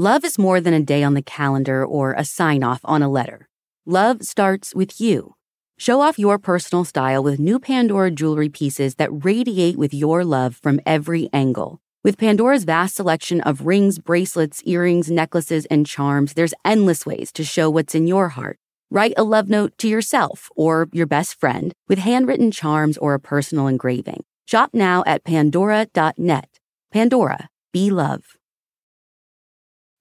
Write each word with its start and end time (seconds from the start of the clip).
Love 0.00 0.24
is 0.24 0.38
more 0.38 0.62
than 0.62 0.72
a 0.72 0.80
day 0.80 1.02
on 1.02 1.12
the 1.12 1.20
calendar 1.20 1.84
or 1.84 2.14
a 2.14 2.24
sign 2.24 2.62
off 2.62 2.80
on 2.84 3.02
a 3.02 3.08
letter. 3.10 3.46
Love 3.84 4.22
starts 4.22 4.74
with 4.74 4.98
you. 4.98 5.34
Show 5.76 6.00
off 6.00 6.18
your 6.18 6.38
personal 6.38 6.86
style 6.86 7.22
with 7.22 7.38
new 7.38 7.58
Pandora 7.58 8.10
jewelry 8.10 8.48
pieces 8.48 8.94
that 8.94 9.10
radiate 9.12 9.76
with 9.76 9.92
your 9.92 10.24
love 10.24 10.56
from 10.56 10.80
every 10.86 11.28
angle. 11.34 11.82
With 12.02 12.16
Pandora's 12.16 12.64
vast 12.64 12.94
selection 12.94 13.42
of 13.42 13.66
rings, 13.66 13.98
bracelets, 13.98 14.62
earrings, 14.64 15.10
necklaces, 15.10 15.66
and 15.66 15.86
charms, 15.86 16.32
there's 16.32 16.54
endless 16.64 17.04
ways 17.04 17.30
to 17.32 17.44
show 17.44 17.68
what's 17.68 17.94
in 17.94 18.06
your 18.06 18.30
heart. 18.30 18.56
Write 18.90 19.12
a 19.18 19.22
love 19.22 19.50
note 19.50 19.76
to 19.76 19.86
yourself 19.86 20.48
or 20.56 20.88
your 20.92 21.06
best 21.06 21.38
friend 21.38 21.74
with 21.90 21.98
handwritten 21.98 22.50
charms 22.50 22.96
or 22.96 23.12
a 23.12 23.20
personal 23.20 23.66
engraving. 23.66 24.24
Shop 24.46 24.70
now 24.72 25.04
at 25.06 25.24
pandora.net. 25.24 26.48
Pandora, 26.90 27.50
be 27.74 27.90
love. 27.90 28.39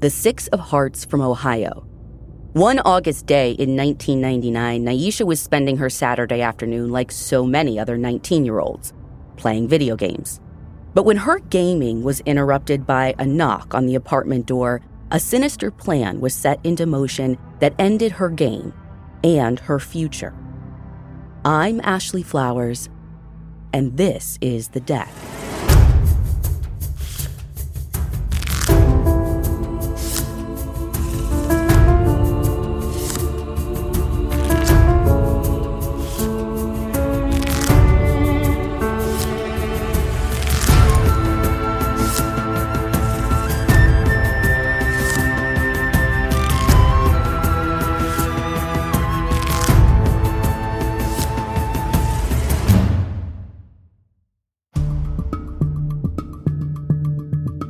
the 0.00 0.10
Six 0.10 0.46
of 0.48 0.60
Hearts 0.60 1.04
from 1.04 1.20
Ohio. 1.20 1.84
One 2.52 2.78
August 2.78 3.26
day 3.26 3.50
in 3.50 3.76
1999, 3.76 4.84
Nyesha 4.84 5.26
was 5.26 5.40
spending 5.40 5.76
her 5.78 5.90
Saturday 5.90 6.40
afternoon 6.40 6.90
like 6.90 7.10
so 7.10 7.44
many 7.44 7.80
other 7.80 7.98
19 7.98 8.44
year 8.44 8.60
olds, 8.60 8.92
playing 9.36 9.66
video 9.66 9.96
games. 9.96 10.40
But 10.94 11.04
when 11.04 11.16
her 11.16 11.40
gaming 11.40 12.04
was 12.04 12.20
interrupted 12.20 12.86
by 12.86 13.16
a 13.18 13.26
knock 13.26 13.74
on 13.74 13.86
the 13.86 13.96
apartment 13.96 14.46
door, 14.46 14.82
a 15.10 15.18
sinister 15.18 15.72
plan 15.72 16.20
was 16.20 16.32
set 16.32 16.64
into 16.64 16.86
motion 16.86 17.36
that 17.58 17.74
ended 17.76 18.12
her 18.12 18.28
game 18.28 18.72
and 19.24 19.58
her 19.58 19.80
future. 19.80 20.32
I'm 21.44 21.80
Ashley 21.82 22.22
Flowers, 22.22 22.88
and 23.72 23.96
this 23.96 24.38
is 24.40 24.68
The 24.68 24.80
Deck. 24.80 25.10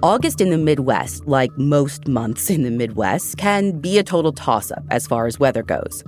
August 0.02 0.40
in 0.40 0.50
the 0.50 0.58
Midwest, 0.58 1.26
like 1.26 1.50
most 1.58 2.06
months 2.06 2.50
in 2.50 2.62
the 2.62 2.70
Midwest, 2.70 3.36
can 3.36 3.80
be 3.80 3.98
a 3.98 4.02
total 4.04 4.32
toss 4.32 4.70
up 4.70 4.84
as 4.90 5.08
far 5.08 5.26
as 5.26 5.40
weather 5.40 5.64
goes. 5.64 6.04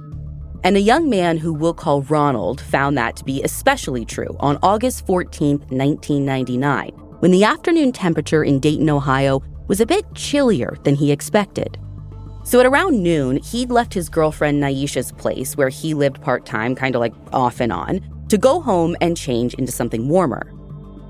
And 0.63 0.77
a 0.77 0.81
young 0.81 1.11
man 1.11 1.37
who 1.37 1.53
we'll 1.53 1.75
call 1.75 2.03
Ronald 2.03 2.61
found 2.61 2.97
that 2.97 3.17
to 3.17 3.25
be 3.25 3.43
especially 3.43 4.05
true 4.05 4.37
on 4.39 4.61
August 4.63 5.05
14, 5.09 5.59
1999, 5.71 6.91
when 7.19 7.33
the 7.33 7.43
afternoon 7.43 7.91
temperature 7.91 8.45
in 8.45 8.61
Dayton, 8.61 8.89
Ohio 8.89 9.43
was 9.67 9.81
a 9.81 9.87
bit 9.87 10.05
chillier 10.15 10.77
than 10.85 10.95
he 10.95 11.11
expected. 11.11 11.77
So 12.45 12.61
at 12.61 12.67
around 12.67 13.03
noon, 13.03 13.39
he'd 13.39 13.71
left 13.71 13.93
his 13.93 14.09
girlfriend 14.09 14.63
Nyesha's 14.63 15.11
place, 15.11 15.57
where 15.57 15.69
he 15.69 15.95
lived 15.95 16.23
part 16.23 16.47
time, 16.47 16.77
kind 16.77 16.95
of 16.95 17.01
like 17.01 17.15
off 17.33 17.61
and 17.61 17.73
on, 17.73 18.01
to 18.29 18.39
go 18.39 18.61
home 18.61 18.95
and 19.01 19.17
change 19.17 19.55
into 19.55 19.73
something 19.73 20.09
warmer. 20.09 20.53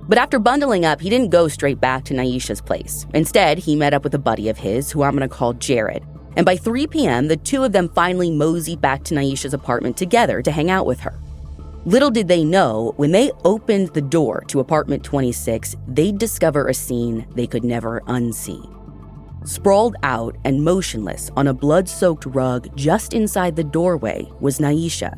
But 0.08 0.18
after 0.18 0.38
bundling 0.38 0.84
up, 0.84 1.00
he 1.00 1.10
didn't 1.10 1.30
go 1.30 1.48
straight 1.48 1.80
back 1.80 2.04
to 2.04 2.14
Nyesha's 2.14 2.60
place. 2.60 3.06
Instead, 3.14 3.58
he 3.58 3.76
met 3.76 3.94
up 3.94 4.04
with 4.04 4.14
a 4.14 4.18
buddy 4.18 4.48
of 4.48 4.58
his, 4.58 4.90
who 4.90 5.02
I'm 5.02 5.16
going 5.16 5.28
to 5.28 5.34
call 5.34 5.52
Jared. 5.54 6.04
And 6.36 6.46
by 6.46 6.56
3 6.56 6.86
p.m., 6.86 7.28
the 7.28 7.36
two 7.36 7.64
of 7.64 7.72
them 7.72 7.88
finally 7.90 8.30
moseyed 8.30 8.80
back 8.80 9.04
to 9.04 9.14
Nyesha's 9.14 9.54
apartment 9.54 9.96
together 9.96 10.42
to 10.42 10.50
hang 10.50 10.70
out 10.70 10.86
with 10.86 11.00
her. 11.00 11.18
Little 11.86 12.10
did 12.10 12.28
they 12.28 12.44
know, 12.44 12.92
when 12.96 13.10
they 13.10 13.32
opened 13.44 13.88
the 13.94 14.02
door 14.02 14.44
to 14.48 14.60
apartment 14.60 15.02
26, 15.02 15.76
they'd 15.88 16.18
discover 16.18 16.68
a 16.68 16.74
scene 16.74 17.26
they 17.34 17.46
could 17.46 17.64
never 17.64 18.02
unsee. 18.02 18.76
Sprawled 19.46 19.96
out 20.02 20.36
and 20.44 20.62
motionless 20.62 21.30
on 21.36 21.48
a 21.48 21.54
blood 21.54 21.88
soaked 21.88 22.26
rug 22.26 22.68
just 22.76 23.14
inside 23.14 23.56
the 23.56 23.64
doorway 23.64 24.30
was 24.40 24.58
Nyesha. 24.58 25.14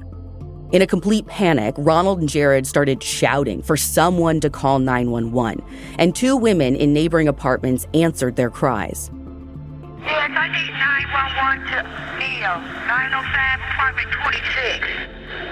In 0.73 0.81
a 0.81 0.87
complete 0.87 1.27
panic, 1.27 1.75
Ronald 1.77 2.21
and 2.21 2.29
Jared 2.31 2.67
started 2.67 3.03
shouting 3.03 3.61
for 3.61 3.77
someone 3.77 4.41
to 4.41 4.49
call 4.49 4.79
911, 4.79 5.63
and 5.99 6.17
two 6.17 6.35
women 6.35 6.77
in 6.77 6.95
neighboring 6.95 7.29
apartments 7.29 7.87
answered 7.93 8.37
their 8.37 8.49
cries. 8.49 9.11
Yes, 10.05 10.31
I 10.35 10.49
need 10.51 10.73
911 10.73 11.67
to 11.71 11.79
Neal, 12.19 12.57
905 12.91 13.61
apartment 13.71 14.09
26. 14.23 14.87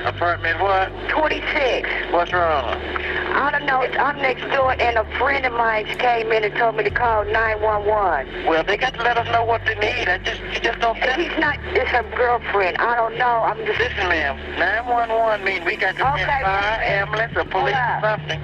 Apartment 0.06 0.60
what? 0.60 0.90
26. 1.08 1.88
What's 2.12 2.32
wrong? 2.32 2.74
I 2.74 3.50
don't 3.52 3.64
know. 3.66 3.82
It's, 3.82 3.96
I'm 3.96 4.16
next 4.18 4.42
door, 4.54 4.72
and 4.80 4.98
a 4.98 5.04
friend 5.18 5.44
of 5.46 5.52
mine 5.52 5.86
came 5.98 6.32
in 6.32 6.44
and 6.44 6.54
told 6.56 6.76
me 6.76 6.84
to 6.84 6.90
call 6.90 7.24
911. 7.24 8.46
Well, 8.46 8.64
they 8.64 8.76
got 8.76 8.94
to 8.94 9.02
let 9.02 9.16
us 9.18 9.26
know 9.28 9.44
what 9.44 9.62
they 9.66 9.74
need. 9.76 10.08
I 10.08 10.18
just, 10.18 10.40
you 10.40 10.60
just 10.60 10.80
don't 10.80 10.98
send 10.98 11.20
he's 11.22 11.38
not. 11.38 11.58
It's 11.76 11.88
her 11.90 12.02
girlfriend. 12.16 12.76
I 12.78 12.96
don't 12.96 13.16
know. 13.18 13.44
I'm 13.44 13.58
just. 13.66 13.78
Listen, 13.78 14.08
ma'am. 14.08 14.36
911 14.58 15.44
means 15.44 15.64
we 15.64 15.76
got 15.76 15.96
to 15.96 16.12
Okay. 16.12 16.24
send 16.24 16.44
fire, 16.44 16.82
ambulance, 16.82 17.32
or 17.36 17.44
police, 17.44 17.74
or 17.76 18.00
something. 18.02 18.40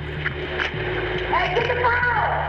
Hey, 1.34 1.54
get 1.54 1.68
the 1.68 1.82
phone. 1.82 2.45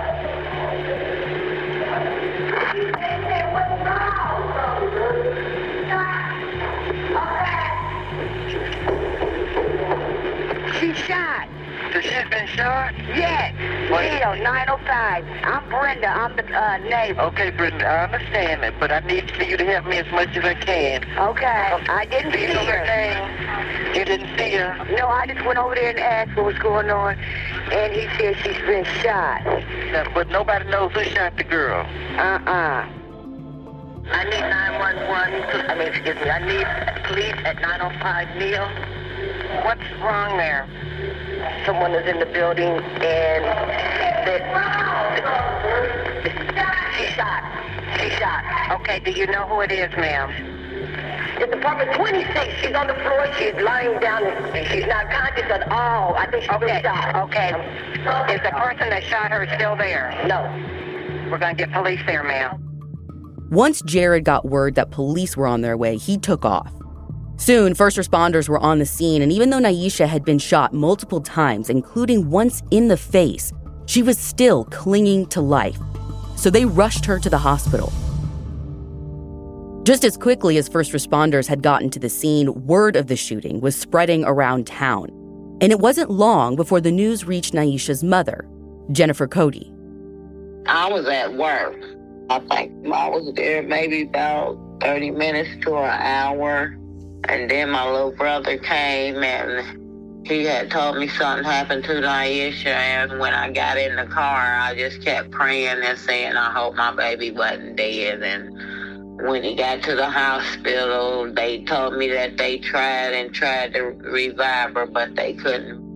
She 10.80 10.94
shot. 10.94 11.48
So 11.94 12.02
she's 12.02 12.30
been 12.30 12.47
shot? 12.47 12.94
Yes. 13.16 13.53
What? 13.90 14.03
Neal, 14.03 14.36
905. 14.44 15.26
I'm 15.44 15.70
Brenda. 15.70 16.08
I'm 16.08 16.36
the 16.36 16.44
uh, 16.46 16.78
neighbor. 16.80 17.22
Okay, 17.22 17.50
Brittany, 17.50 17.84
I 17.84 18.03
understand 18.06 18.62
that, 18.62 18.80
but 18.80 18.92
I 18.92 19.00
need 19.00 19.31
for 19.31 19.44
you 19.44 19.58
to 19.58 19.66
help 19.66 19.85
me 19.88 19.97
as 19.97 20.11
much 20.11 20.35
as 20.35 20.44
I 20.44 20.53
can. 20.53 21.03
Okay. 21.17 21.46
I 21.90 22.06
didn't 22.06 22.34
Do 22.34 22.40
see 22.40 22.53
know 22.53 22.66
her. 22.66 22.85
name? 22.85 23.96
You 23.96 24.06
didn't 24.06 24.38
see 24.38 24.52
her? 24.52 24.76
No, 24.97 25.08
I 25.08 25.26
just 25.26 25.44
went 25.46 25.58
over 25.58 25.73
there 25.73 25.90
and 25.90 26.00
asked 26.00 26.35
what 26.35 26.46
was 26.46 26.58
going 26.59 26.90
on, 26.91 27.16
and 27.17 27.94
he 27.94 28.03
said 28.20 28.35
she's 28.44 28.61
been 28.67 28.84
shot. 29.02 29.44
No, 29.91 30.03
but 30.14 30.28
nobody 30.29 30.70
knows 30.70 30.91
who 30.91 31.03
shot 31.06 31.38
the 31.38 31.44
girl. 31.46 31.82
Uh-uh. 32.20 32.85
I 34.12 34.24
need 34.24 34.42
911. 34.42 35.70
I 35.70 35.76
mean, 35.76 35.88
excuse 35.88 36.16
me. 36.16 36.30
I 36.30 36.40
need 36.40 36.68
police 37.06 37.36
at 37.46 37.62
905 37.62 38.36
Neal. 38.38 38.68
What's 39.64 39.90
wrong 40.02 40.38
there? 40.38 40.68
Someone 41.66 41.94
is 41.94 42.08
in 42.08 42.20
the 42.20 42.26
building, 42.26 42.70
and 42.70 43.44
that 44.24 44.42
she 46.98 47.06
shot. 47.14 47.44
She 48.00 48.09
shot. 48.18 48.80
Okay, 48.82 49.00
do 49.00 49.12
you 49.12 49.28
know 49.28 49.46
who 49.48 49.62
it 49.62 49.72
is, 49.72 49.92
ma'am? 49.98 50.32
It's 51.40 51.54
apartment 51.54 51.94
26. 51.94 52.62
She's 52.62 52.74
on 52.74 52.88
the 52.88 52.96
floor. 52.96 53.28
She's 53.38 53.54
lying 53.62 54.00
down. 54.00 54.24
She's 54.72 54.88
not 54.88 55.09
conscious 55.12 55.50
at 55.52 55.72
all. 55.72 56.16
I 56.16 56.30
think 56.32 56.44
she's 56.44 56.59
been 56.59 56.82
shot. 56.82 57.16
Okay. 57.30 57.50
Is 58.34 58.42
the 58.42 58.52
person 58.58 58.90
that 58.90 59.04
shot 59.04 59.32
her 59.32 59.48
still 59.56 59.76
there? 59.76 60.14
No. 60.26 60.42
We're 61.30 61.38
going 61.38 61.56
to 61.56 61.66
get 61.66 61.72
police 61.74 62.02
there, 62.08 62.24
ma'am. 62.24 62.66
Once 63.49 63.82
Jared 63.84 64.26
got 64.26 64.44
word 64.44 64.76
that 64.76 64.91
police 64.91 65.38
were 65.38 65.47
on 65.47 65.61
their 65.61 65.78
way, 65.78 65.96
he 65.96 66.17
took 66.17 66.44
off. 66.44 66.73
Soon, 67.38 67.73
first 67.73 67.96
responders 67.96 68.49
were 68.49 68.59
on 68.59 68.79
the 68.79 68.85
scene, 68.85 69.22
and 69.22 69.32
even 69.32 69.49
though 69.49 69.59
Nyesha 69.59 70.05
had 70.05 70.26
been 70.26 70.38
shot 70.38 70.73
multiple 70.73 71.22
times, 71.22 71.70
including 71.70 72.29
once 72.29 72.61
in 72.72 72.90
the 72.90 72.97
face, 72.97 73.53
she 73.85 74.03
was 74.03 74.17
still 74.17 74.66
clinging 74.66 75.28
to 75.28 75.40
life. 75.40 75.79
So 76.35 76.49
they 76.49 76.66
rushed 76.66 77.05
her 77.05 77.20
to 77.20 77.29
the 77.29 77.38
hospital. 77.38 77.94
Just 79.84 80.03
as 80.03 80.17
quickly 80.17 80.58
as 80.58 80.67
first 80.67 80.91
responders 80.91 81.47
had 81.47 81.64
gotten 81.64 81.90
to 81.91 81.99
the 81.99 82.09
scene, 82.09 82.66
word 82.66 82.97
of 82.97 83.08
the 83.08 83.16
shooting 83.16 83.61
was 83.61 83.78
spreading 83.78 84.26
around 84.26 84.67
town. 84.67 85.08
And 85.61 85.72
it 85.72 85.79
wasn't 85.79 86.11
long 86.11 86.58
before 86.58 86.82
the 86.82 86.91
news 86.91 87.23
reached 87.23 87.53
Nyesha's 87.53 88.03
mother, 88.03 88.46
Jennifer 88.91 89.26
Cody. 89.26 89.72
I 90.66 90.91
was 90.91 91.08
at 91.08 91.34
work. 91.35 91.97
I 92.29 92.40
think 92.40 92.88
I 92.88 93.09
was 93.09 93.34
there 93.35 93.64
maybe 93.64 94.02
about 94.02 94.58
30 94.82 95.12
minutes 95.12 95.64
to 95.66 95.78
an 95.78 96.02
hour. 96.02 96.78
And 97.29 97.50
then 97.50 97.70
my 97.72 97.90
little 97.90 98.12
brother 98.12 98.58
came 98.58 99.24
and 99.24 100.28
he 100.28 100.44
had 100.44 100.70
told 100.70 100.97
me 100.97 101.08
something 101.08 101.46
happened 101.46 101.85
to 101.85 101.94
Nyesha. 101.94 102.66
And 102.66 103.20
when 103.20 103.34
I 103.34 103.52
got 103.52 103.78
in 103.78 103.96
the 103.96 104.06
car, 104.06 104.59
I 104.59 104.76
just 104.76 105.02
kept 105.02 105.32
praying 105.32 105.82
and 105.84 105.97
saying, 105.97 106.35
I 106.35 106.52
hope 106.52 106.76
my 106.76 106.94
baby 106.94 107.32
wasn't 107.32 107.78
dead. 107.78 108.22
And 108.22 109.26
when 109.26 109.44
he 109.44 109.56
got 109.56 109.82
to 109.84 109.96
the 109.96 110.09
hospital, 110.09 111.34
they 111.34 111.64
told 111.64 111.97
me 111.97 112.09
that 112.09 112.38
they 112.38 112.58
tried 112.58 113.14
and 113.14 113.34
tried 113.34 113.73
to 113.73 113.84
revive 113.84 114.73
her, 114.73 114.85
but 114.85 115.16
they 115.16 115.34
couldn't. 115.34 115.86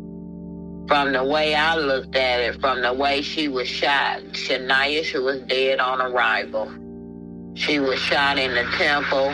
From 0.88 1.13
the 1.13 1.24
way 1.24 1.56
I 1.56 1.75
looked 1.75 2.16
at 2.16 2.39
it, 2.42 2.60
from 2.60 2.81
the 2.81 2.94
way 2.94 3.22
she 3.22 3.48
was 3.48 3.68
shot, 3.68 4.22
Shania, 4.33 5.04
she 5.04 5.18
was 5.18 5.42
dead 5.44 5.80
on 5.80 6.01
arrival. 6.01 6.72
She 7.56 7.80
was 7.80 8.00
shot 8.00 8.38
in 8.38 8.54
the 8.54 8.63
temple, 8.78 9.33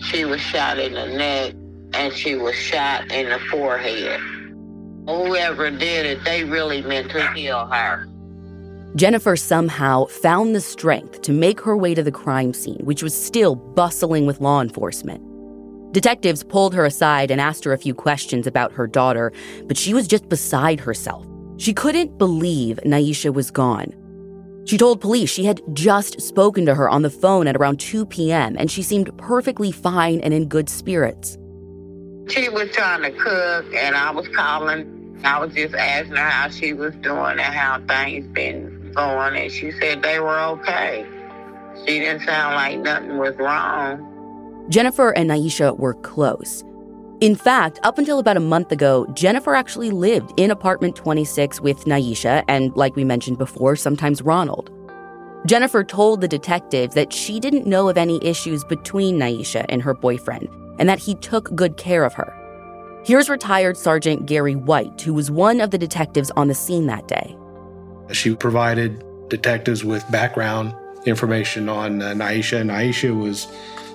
she 0.00 0.24
was 0.24 0.40
shot 0.40 0.78
in 0.78 0.94
the 0.94 1.06
neck, 1.06 1.54
and 1.94 2.12
she 2.12 2.34
was 2.34 2.54
shot 2.54 3.10
in 3.10 3.28
the 3.28 3.38
forehead. 3.50 4.20
Whoever 5.06 5.70
did 5.70 6.06
it, 6.06 6.24
they 6.24 6.44
really 6.44 6.82
meant 6.82 7.10
to 7.10 7.32
kill 7.34 7.66
her. 7.66 8.06
Jennifer 8.94 9.36
somehow 9.36 10.04
found 10.06 10.54
the 10.54 10.60
strength 10.60 11.22
to 11.22 11.32
make 11.32 11.60
her 11.60 11.76
way 11.76 11.94
to 11.94 12.02
the 12.02 12.12
crime 12.12 12.52
scene, 12.52 12.80
which 12.84 13.02
was 13.02 13.14
still 13.14 13.54
bustling 13.54 14.26
with 14.26 14.40
law 14.40 14.60
enforcement. 14.60 15.22
Detectives 15.92 16.42
pulled 16.42 16.74
her 16.74 16.86
aside 16.86 17.30
and 17.30 17.40
asked 17.40 17.64
her 17.64 17.72
a 17.72 17.78
few 17.78 17.94
questions 17.94 18.46
about 18.46 18.72
her 18.72 18.86
daughter, 18.86 19.32
but 19.66 19.76
she 19.76 19.92
was 19.92 20.08
just 20.08 20.28
beside 20.28 20.80
herself. 20.80 21.26
She 21.58 21.74
couldn't 21.74 22.18
believe 22.18 22.80
Nyesha 22.84 23.32
was 23.32 23.50
gone. 23.50 23.94
She 24.64 24.78
told 24.78 25.00
police 25.00 25.28
she 25.28 25.44
had 25.44 25.60
just 25.74 26.20
spoken 26.20 26.64
to 26.66 26.74
her 26.74 26.88
on 26.88 27.02
the 27.02 27.10
phone 27.10 27.46
at 27.46 27.56
around 27.56 27.78
2 27.78 28.06
p.m., 28.06 28.56
and 28.58 28.70
she 28.70 28.82
seemed 28.82 29.16
perfectly 29.18 29.70
fine 29.70 30.20
and 30.20 30.32
in 30.32 30.48
good 30.48 30.68
spirits. 30.68 31.36
She 32.28 32.48
was 32.48 32.70
trying 32.70 33.02
to 33.02 33.10
cook, 33.10 33.74
and 33.74 33.94
I 33.94 34.12
was 34.12 34.26
calling. 34.28 35.20
I 35.24 35.38
was 35.40 35.52
just 35.52 35.74
asking 35.74 36.16
her 36.16 36.28
how 36.28 36.48
she 36.48 36.72
was 36.72 36.94
doing 36.96 37.38
and 37.38 37.40
how 37.40 37.82
things 37.86 38.26
been 38.28 38.92
going, 38.94 39.36
and 39.36 39.52
she 39.52 39.72
said 39.72 40.02
they 40.02 40.20
were 40.20 40.40
okay. 40.40 41.04
She 41.86 41.98
didn't 41.98 42.22
sound 42.22 42.54
like 42.54 42.78
nothing 42.78 43.18
was 43.18 43.36
wrong. 43.36 44.11
Jennifer 44.68 45.10
and 45.10 45.30
Nyesha 45.30 45.78
were 45.78 45.94
close. 45.94 46.64
In 47.20 47.36
fact, 47.36 47.78
up 47.82 47.98
until 47.98 48.18
about 48.18 48.36
a 48.36 48.40
month 48.40 48.72
ago, 48.72 49.06
Jennifer 49.14 49.54
actually 49.54 49.90
lived 49.90 50.32
in 50.36 50.50
apartment 50.50 50.96
26 50.96 51.60
with 51.60 51.84
Nyesha 51.84 52.44
and, 52.48 52.74
like 52.76 52.96
we 52.96 53.04
mentioned 53.04 53.38
before, 53.38 53.76
sometimes 53.76 54.22
Ronald. 54.22 54.70
Jennifer 55.46 55.82
told 55.82 56.20
the 56.20 56.28
detectives 56.28 56.94
that 56.94 57.12
she 57.12 57.40
didn't 57.40 57.66
know 57.66 57.88
of 57.88 57.96
any 57.96 58.24
issues 58.24 58.64
between 58.64 59.18
Nyesha 59.18 59.66
and 59.68 59.82
her 59.82 59.94
boyfriend 59.94 60.48
and 60.78 60.88
that 60.88 60.98
he 60.98 61.14
took 61.16 61.54
good 61.54 61.76
care 61.76 62.04
of 62.04 62.14
her. 62.14 62.32
Here's 63.04 63.28
retired 63.28 63.76
Sergeant 63.76 64.26
Gary 64.26 64.54
White, 64.54 65.00
who 65.00 65.12
was 65.12 65.30
one 65.30 65.60
of 65.60 65.70
the 65.70 65.78
detectives 65.78 66.30
on 66.32 66.48
the 66.48 66.54
scene 66.54 66.86
that 66.86 67.08
day. 67.08 67.36
She 68.12 68.34
provided 68.34 69.04
detectives 69.28 69.84
with 69.84 70.08
background 70.10 70.74
information 71.04 71.68
on 71.68 72.00
uh, 72.00 72.12
Nyesha. 72.12 72.64
Nyesha 72.64 73.18
was 73.18 73.48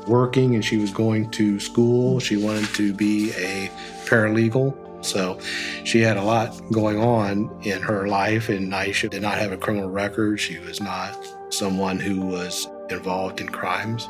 working 0.08 0.56
and 0.56 0.64
she 0.64 0.78
was 0.78 0.92
going 0.92 1.30
to 1.32 1.60
school. 1.60 2.20
She 2.20 2.38
wanted 2.38 2.66
to 2.76 2.94
be 2.94 3.32
a 3.32 3.72
paralegal. 4.06 4.76
So 5.06 5.40
she 5.84 6.02
had 6.02 6.18
a 6.18 6.24
lot 6.24 6.60
going 6.72 7.00
on 7.00 7.50
in 7.64 7.82
her 7.82 8.08
life, 8.08 8.50
and 8.50 8.72
Nyesha 8.72 9.10
did 9.10 9.22
not 9.22 9.38
have 9.38 9.52
a 9.52 9.58
criminal 9.58 9.90
record. 9.90 10.40
She 10.40 10.58
was 10.60 10.82
not 10.82 11.16
someone 11.50 12.00
who 12.00 12.22
was 12.22 12.68
involved 12.90 13.40
in 13.40 13.48
crimes. 13.50 14.10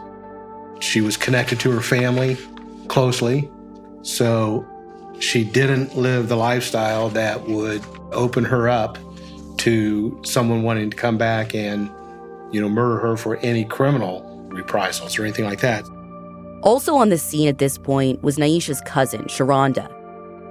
She 0.80 1.02
was 1.02 1.18
connected 1.18 1.60
to 1.62 1.72
her 1.72 1.82
family 1.82 2.38
closely, 2.88 3.50
so 4.02 4.66
she 5.20 5.44
didn't 5.44 5.98
live 5.98 6.30
the 6.30 6.36
lifestyle 6.38 7.10
that 7.10 7.48
would 7.48 7.84
open 8.12 8.46
her 8.46 8.70
up 8.70 8.98
to 9.58 10.20
someone 10.24 10.64
wanting 10.64 10.90
to 10.90 10.96
come 10.96 11.18
back 11.18 11.54
and, 11.54 11.90
you 12.52 12.62
know, 12.62 12.70
murder 12.70 13.00
her 13.00 13.18
for 13.18 13.38
any 13.38 13.66
criminal 13.66 14.37
reprisals 14.58 15.18
or 15.18 15.24
anything 15.24 15.46
like 15.46 15.62
that. 15.62 15.88
Also 16.64 16.96
on 16.96 17.10
the 17.10 17.18
scene 17.18 17.48
at 17.48 17.60
this 17.60 17.78
point 17.78 18.22
was 18.24 18.38
Nyesha's 18.38 18.82
cousin, 18.82 19.24
Sharonda. 19.24 19.94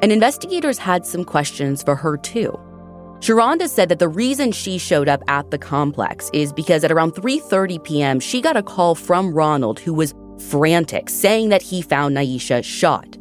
And 0.03 0.13
investigators 0.13 0.79
had 0.79 1.05
some 1.05 1.25
questions 1.25 1.83
for 1.83 1.97
her 1.97 2.17
too. 2.17 2.59
Sharonda 3.21 3.69
said 3.69 3.89
that 3.89 3.99
the 3.99 4.09
reason 4.09 4.53
she 4.53 4.79
showed 4.79 5.09
up 5.09 5.23
at 5.29 5.51
the 5.51 5.59
complex 5.59 6.31
is 6.33 6.53
because 6.53 6.85
at 6.85 6.93
around 6.93 7.13
3:30 7.13 7.83
p.m. 7.83 8.21
she 8.21 8.41
got 8.41 8.57
a 8.57 8.63
call 8.63 8.95
from 8.95 9.33
Ronald 9.33 9.79
who 9.81 9.95
was 9.95 10.15
frantic, 10.49 11.09
saying 11.09 11.49
that 11.49 11.63
he 11.63 11.81
found 11.81 12.17
Nyesha 12.17 12.63
shot. 12.63 13.17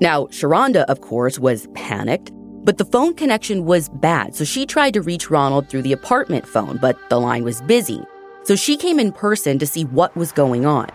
Now, 0.00 0.26
Sharonda, 0.26 0.84
of 0.84 1.00
course, 1.00 1.40
was 1.40 1.66
panicked 1.74 2.30
but 2.68 2.76
the 2.76 2.84
phone 2.84 3.14
connection 3.14 3.64
was 3.64 3.88
bad, 3.88 4.34
so 4.34 4.44
she 4.44 4.66
tried 4.66 4.92
to 4.92 5.00
reach 5.00 5.30
Ronald 5.30 5.70
through 5.70 5.80
the 5.80 5.94
apartment 5.94 6.46
phone, 6.46 6.76
but 6.82 6.98
the 7.08 7.18
line 7.18 7.42
was 7.42 7.62
busy. 7.62 8.02
So 8.48 8.56
she 8.56 8.78
came 8.78 8.98
in 8.98 9.12
person 9.12 9.58
to 9.58 9.66
see 9.66 9.84
what 9.84 10.16
was 10.16 10.32
going 10.32 10.64
on. 10.64 10.88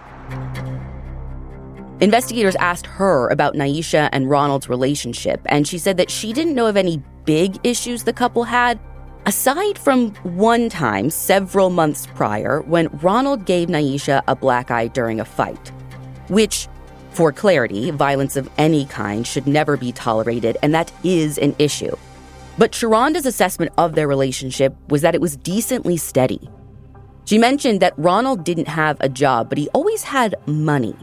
Investigators 2.01 2.55
asked 2.55 2.88
her 2.88 3.27
about 3.29 3.53
Nyesha 3.53 4.09
and 4.11 4.27
Ronald's 4.27 4.69
relationship, 4.69 5.39
and 5.45 5.67
she 5.67 5.77
said 5.77 5.97
that 5.97 6.09
she 6.09 6.33
didn't 6.33 6.55
know 6.55 6.65
of 6.65 6.75
any 6.75 7.03
big 7.25 7.59
issues 7.63 8.05
the 8.05 8.11
couple 8.11 8.44
had, 8.44 8.79
aside 9.27 9.77
from 9.77 10.15
one 10.23 10.67
time 10.67 11.11
several 11.11 11.69
months 11.69 12.07
prior 12.15 12.61
when 12.61 12.88
Ronald 13.03 13.45
gave 13.45 13.67
Nyesha 13.67 14.23
a 14.27 14.35
black 14.35 14.71
eye 14.71 14.88
during 14.88 15.19
a 15.19 15.25
fight, 15.25 15.71
which 16.29 16.67
for 17.12 17.31
clarity, 17.31 17.91
violence 17.91 18.36
of 18.36 18.50
any 18.57 18.88
kind 18.88 19.27
should 19.27 19.45
never 19.45 19.77
be 19.77 19.91
tolerated, 19.91 20.57
and 20.63 20.74
that 20.74 20.91
is 21.03 21.38
an 21.38 21.55
issue. 21.60 21.95
But 22.57 22.74
Sharonda's 22.74 23.27
assessment 23.27 23.74
of 23.77 23.93
their 23.93 24.07
relationship 24.07 24.75
was 24.89 25.03
that 25.03 25.13
it 25.13 25.22
was 25.22 25.38
decently 25.38 25.98
steady. 25.98 26.50
She 27.25 27.38
mentioned 27.38 27.80
that 27.80 27.94
Ronald 27.98 28.44
didn't 28.44 28.68
have 28.68 28.98
a 29.00 29.10
job, 29.10 29.50
but 29.50 29.58
he 29.58 29.70
always 29.70 30.03
had 30.03 30.36
money. 30.46 30.96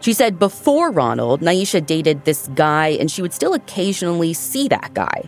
She 0.00 0.12
said 0.12 0.38
before 0.38 0.90
Ronald, 0.90 1.40
Nyesha 1.40 1.84
dated 1.84 2.24
this 2.24 2.48
guy 2.54 2.88
and 2.88 3.10
she 3.10 3.22
would 3.22 3.32
still 3.32 3.54
occasionally 3.54 4.32
see 4.32 4.66
that 4.68 4.94
guy. 4.94 5.22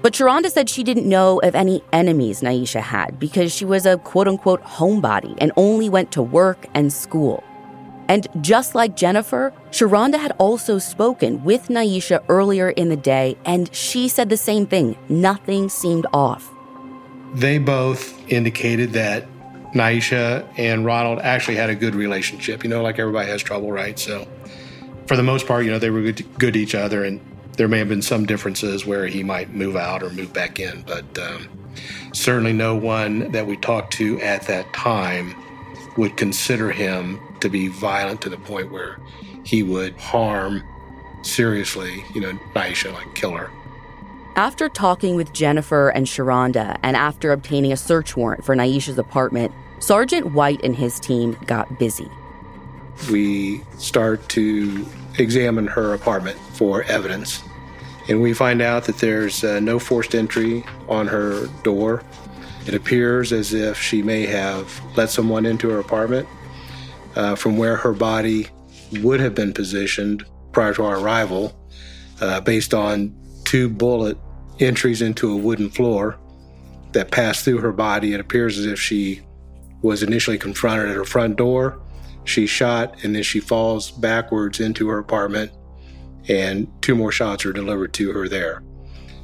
But 0.00 0.14
Sharonda 0.14 0.50
said 0.50 0.70
she 0.70 0.82
didn't 0.82 1.08
know 1.08 1.40
of 1.40 1.54
any 1.54 1.82
enemies 1.92 2.40
Nyesha 2.40 2.80
had 2.80 3.18
because 3.18 3.54
she 3.54 3.64
was 3.64 3.84
a 3.84 3.98
quote 3.98 4.26
unquote 4.26 4.62
homebody 4.62 5.36
and 5.38 5.52
only 5.56 5.88
went 5.88 6.12
to 6.12 6.22
work 6.22 6.66
and 6.74 6.92
school. 6.92 7.44
And 8.08 8.26
just 8.40 8.74
like 8.74 8.96
Jennifer, 8.96 9.52
Sharonda 9.70 10.18
had 10.18 10.32
also 10.38 10.78
spoken 10.78 11.44
with 11.44 11.68
Nyesha 11.68 12.24
earlier 12.28 12.70
in 12.70 12.88
the 12.88 12.96
day, 12.96 13.36
and 13.44 13.72
she 13.74 14.08
said 14.08 14.30
the 14.30 14.36
same 14.38 14.66
thing. 14.66 14.96
Nothing 15.10 15.68
seemed 15.68 16.06
off. 16.14 16.50
They 17.34 17.58
both 17.58 18.18
indicated 18.32 18.94
that 18.94 19.26
Nyesha 19.74 20.46
and 20.56 20.84
Ronald 20.84 21.20
actually 21.20 21.56
had 21.56 21.70
a 21.70 21.74
good 21.74 21.94
relationship. 21.94 22.64
You 22.64 22.70
know, 22.70 22.82
like 22.82 22.98
everybody 22.98 23.28
has 23.28 23.42
trouble, 23.42 23.70
right? 23.70 23.98
So, 23.98 24.26
for 25.06 25.16
the 25.16 25.22
most 25.22 25.46
part, 25.46 25.64
you 25.64 25.70
know, 25.70 25.78
they 25.78 25.90
were 25.90 26.02
good 26.02 26.16
to, 26.18 26.22
good 26.22 26.54
to 26.54 26.60
each 26.60 26.74
other, 26.74 27.04
and 27.04 27.20
there 27.56 27.68
may 27.68 27.78
have 27.78 27.88
been 27.88 28.02
some 28.02 28.24
differences 28.24 28.86
where 28.86 29.06
he 29.06 29.22
might 29.22 29.52
move 29.52 29.76
out 29.76 30.02
or 30.02 30.10
move 30.10 30.32
back 30.32 30.60
in, 30.60 30.82
but 30.82 31.18
um, 31.18 31.48
certainly 32.12 32.52
no 32.52 32.76
one 32.76 33.32
that 33.32 33.46
we 33.46 33.56
talked 33.56 33.92
to 33.94 34.20
at 34.20 34.42
that 34.42 34.72
time 34.72 35.34
would 35.96 36.16
consider 36.16 36.70
him 36.70 37.20
to 37.40 37.48
be 37.48 37.68
violent 37.68 38.22
to 38.22 38.28
the 38.28 38.36
point 38.36 38.70
where 38.70 38.98
he 39.44 39.62
would 39.62 39.96
harm 39.98 40.62
seriously, 41.22 42.04
you 42.14 42.20
know, 42.20 42.32
Nyesha, 42.54 42.92
like 42.92 43.14
kill 43.14 43.32
her. 43.32 43.50
After 44.38 44.68
talking 44.68 45.16
with 45.16 45.32
Jennifer 45.32 45.88
and 45.88 46.06
Sharonda, 46.06 46.78
and 46.84 46.96
after 46.96 47.32
obtaining 47.32 47.72
a 47.72 47.76
search 47.76 48.16
warrant 48.16 48.44
for 48.44 48.54
Nyesha's 48.54 48.96
apartment, 48.96 49.52
Sergeant 49.80 50.32
White 50.32 50.60
and 50.62 50.76
his 50.76 51.00
team 51.00 51.36
got 51.46 51.76
busy. 51.80 52.08
We 53.10 53.62
start 53.78 54.28
to 54.28 54.86
examine 55.18 55.66
her 55.66 55.92
apartment 55.92 56.38
for 56.52 56.84
evidence, 56.84 57.42
and 58.08 58.22
we 58.22 58.32
find 58.32 58.62
out 58.62 58.84
that 58.84 58.98
there's 58.98 59.42
uh, 59.42 59.58
no 59.58 59.80
forced 59.80 60.14
entry 60.14 60.64
on 60.88 61.08
her 61.08 61.48
door. 61.64 62.04
It 62.64 62.74
appears 62.74 63.32
as 63.32 63.52
if 63.52 63.76
she 63.82 64.02
may 64.02 64.24
have 64.26 64.80
let 64.96 65.10
someone 65.10 65.46
into 65.46 65.68
her 65.70 65.80
apartment 65.80 66.28
uh, 67.16 67.34
from 67.34 67.58
where 67.58 67.74
her 67.74 67.92
body 67.92 68.46
would 69.02 69.18
have 69.18 69.34
been 69.34 69.52
positioned 69.52 70.24
prior 70.52 70.74
to 70.74 70.84
our 70.84 71.00
arrival, 71.00 71.60
uh, 72.20 72.40
based 72.40 72.72
on 72.72 73.12
two 73.42 73.68
bullet 73.68 74.16
entries 74.60 75.02
into 75.02 75.32
a 75.32 75.36
wooden 75.36 75.70
floor 75.70 76.18
that 76.92 77.10
passed 77.10 77.44
through 77.44 77.58
her 77.58 77.72
body. 77.72 78.14
It 78.14 78.20
appears 78.20 78.58
as 78.58 78.66
if 78.66 78.80
she 78.80 79.22
was 79.82 80.02
initially 80.02 80.38
confronted 80.38 80.88
at 80.88 80.96
her 80.96 81.04
front 81.04 81.36
door. 81.36 81.80
She 82.24 82.46
shot 82.46 83.04
and 83.04 83.14
then 83.14 83.22
she 83.22 83.40
falls 83.40 83.90
backwards 83.90 84.60
into 84.60 84.88
her 84.88 84.98
apartment, 84.98 85.52
and 86.28 86.70
two 86.82 86.94
more 86.94 87.12
shots 87.12 87.46
are 87.46 87.52
delivered 87.52 87.94
to 87.94 88.12
her 88.12 88.28
there. 88.28 88.62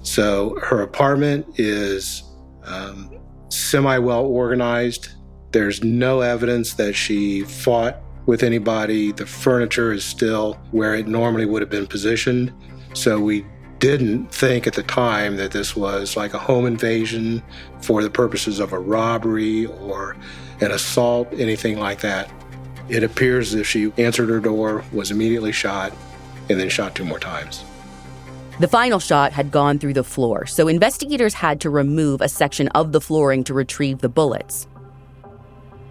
So 0.03 0.59
her 0.63 0.83
apartment 0.83 1.59
is 1.59 2.23
um, 2.65 3.11
semi 3.49 3.99
well 3.99 4.25
organized. 4.25 5.09
There's 5.53 5.85
no 5.85 6.21
evidence 6.21 6.75
that 6.75 6.95
she 6.95 7.43
fought 7.43 7.99
with 8.27 8.43
anybody. 8.43 9.13
The 9.13 9.27
furniture 9.27 9.93
is 9.93 10.05
still 10.05 10.55
where 10.71 10.95
it 10.95 11.07
normally 11.07 11.47
would 11.47 11.63
have 11.63 11.71
been 11.71 11.87
positioned. 11.87 12.53
So 12.95 13.21
we 13.21 13.45
didn't 13.85 14.33
think 14.33 14.67
at 14.67 14.73
the 14.73 14.83
time 14.83 15.37
that 15.37 15.51
this 15.51 15.77
was 15.77 16.17
like 16.17 16.33
a 16.33 16.39
home 16.39 16.65
invasion 16.65 17.43
for 17.83 18.03
the 18.03 18.09
purposes 18.09 18.59
of 18.59 18.73
a 18.73 18.79
robbery 18.79 19.67
or 19.67 20.17
an 20.63 20.71
assault, 20.71 21.29
anything 21.35 21.79
like 21.79 22.01
that. 22.01 22.31
It 22.89 23.03
appears 23.03 23.53
as 23.53 23.61
if 23.61 23.67
she 23.67 23.93
answered 23.99 24.31
her 24.31 24.41
door, 24.41 24.83
was 24.91 25.11
immediately 25.11 25.53
shot, 25.53 25.93
and 26.49 26.59
then 26.59 26.71
shot 26.71 26.95
two 26.95 27.05
more 27.05 27.19
times. 27.19 27.63
The 28.59 28.69
final 28.69 29.01
shot 29.01 29.33
had 29.33 29.51
gone 29.51 29.79
through 29.79 29.93
the 29.93 30.03
floor, 30.03 30.47
so 30.47 30.67
investigators 30.67 31.35
had 31.35 31.61
to 31.61 31.69
remove 31.69 32.23
a 32.23 32.29
section 32.31 32.69
of 32.69 32.93
the 32.93 33.03
flooring 33.03 33.45
to 33.45 33.53
retrieve 33.53 33.99
the 33.99 34.09
bullets. 34.09 34.67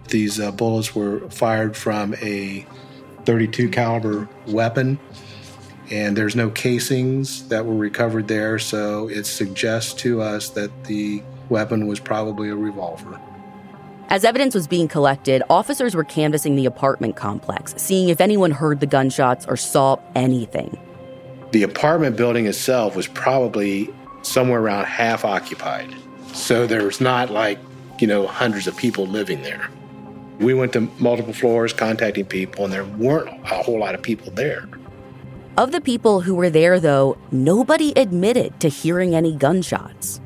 These 0.08 0.40
uh, 0.40 0.50
bullets 0.50 0.96
were 0.96 1.20
fired 1.30 1.76
from 1.76 2.14
a 2.14 2.66
32 3.24 3.68
caliber 3.68 4.28
weapon 4.48 4.98
and 5.94 6.16
there's 6.16 6.34
no 6.34 6.50
casings 6.50 7.46
that 7.50 7.64
were 7.64 7.76
recovered 7.76 8.26
there, 8.26 8.58
so 8.58 9.06
it 9.06 9.26
suggests 9.26 9.94
to 9.94 10.20
us 10.20 10.48
that 10.48 10.70
the 10.86 11.22
weapon 11.48 11.86
was 11.86 12.00
probably 12.00 12.48
a 12.48 12.56
revolver. 12.56 13.20
As 14.08 14.24
evidence 14.24 14.56
was 14.56 14.66
being 14.66 14.88
collected, 14.88 15.44
officers 15.48 15.94
were 15.94 16.02
canvassing 16.02 16.56
the 16.56 16.66
apartment 16.66 17.14
complex, 17.14 17.74
seeing 17.76 18.08
if 18.08 18.20
anyone 18.20 18.50
heard 18.50 18.80
the 18.80 18.86
gunshots 18.86 19.46
or 19.46 19.56
saw 19.56 19.96
anything. 20.16 20.76
The 21.52 21.62
apartment 21.62 22.16
building 22.16 22.46
itself 22.46 22.96
was 22.96 23.06
probably 23.06 23.88
somewhere 24.22 24.60
around 24.60 24.86
half 24.86 25.24
occupied. 25.24 25.94
So 26.32 26.66
there's 26.66 27.00
not 27.00 27.30
like, 27.30 27.60
you 28.00 28.08
know, 28.08 28.26
hundreds 28.26 28.66
of 28.66 28.76
people 28.76 29.06
living 29.06 29.42
there. 29.42 29.68
We 30.40 30.54
went 30.54 30.72
to 30.72 30.90
multiple 30.98 31.32
floors 31.32 31.72
contacting 31.72 32.24
people, 32.24 32.64
and 32.64 32.72
there 32.72 32.84
weren't 32.84 33.28
a 33.28 33.62
whole 33.62 33.78
lot 33.78 33.94
of 33.94 34.02
people 34.02 34.32
there. 34.32 34.68
Of 35.56 35.70
the 35.70 35.80
people 35.80 36.20
who 36.20 36.34
were 36.34 36.50
there, 36.50 36.80
though, 36.80 37.16
nobody 37.30 37.92
admitted 37.94 38.58
to 38.58 38.68
hearing 38.68 39.14
any 39.14 39.36
gunshots. 39.36 40.20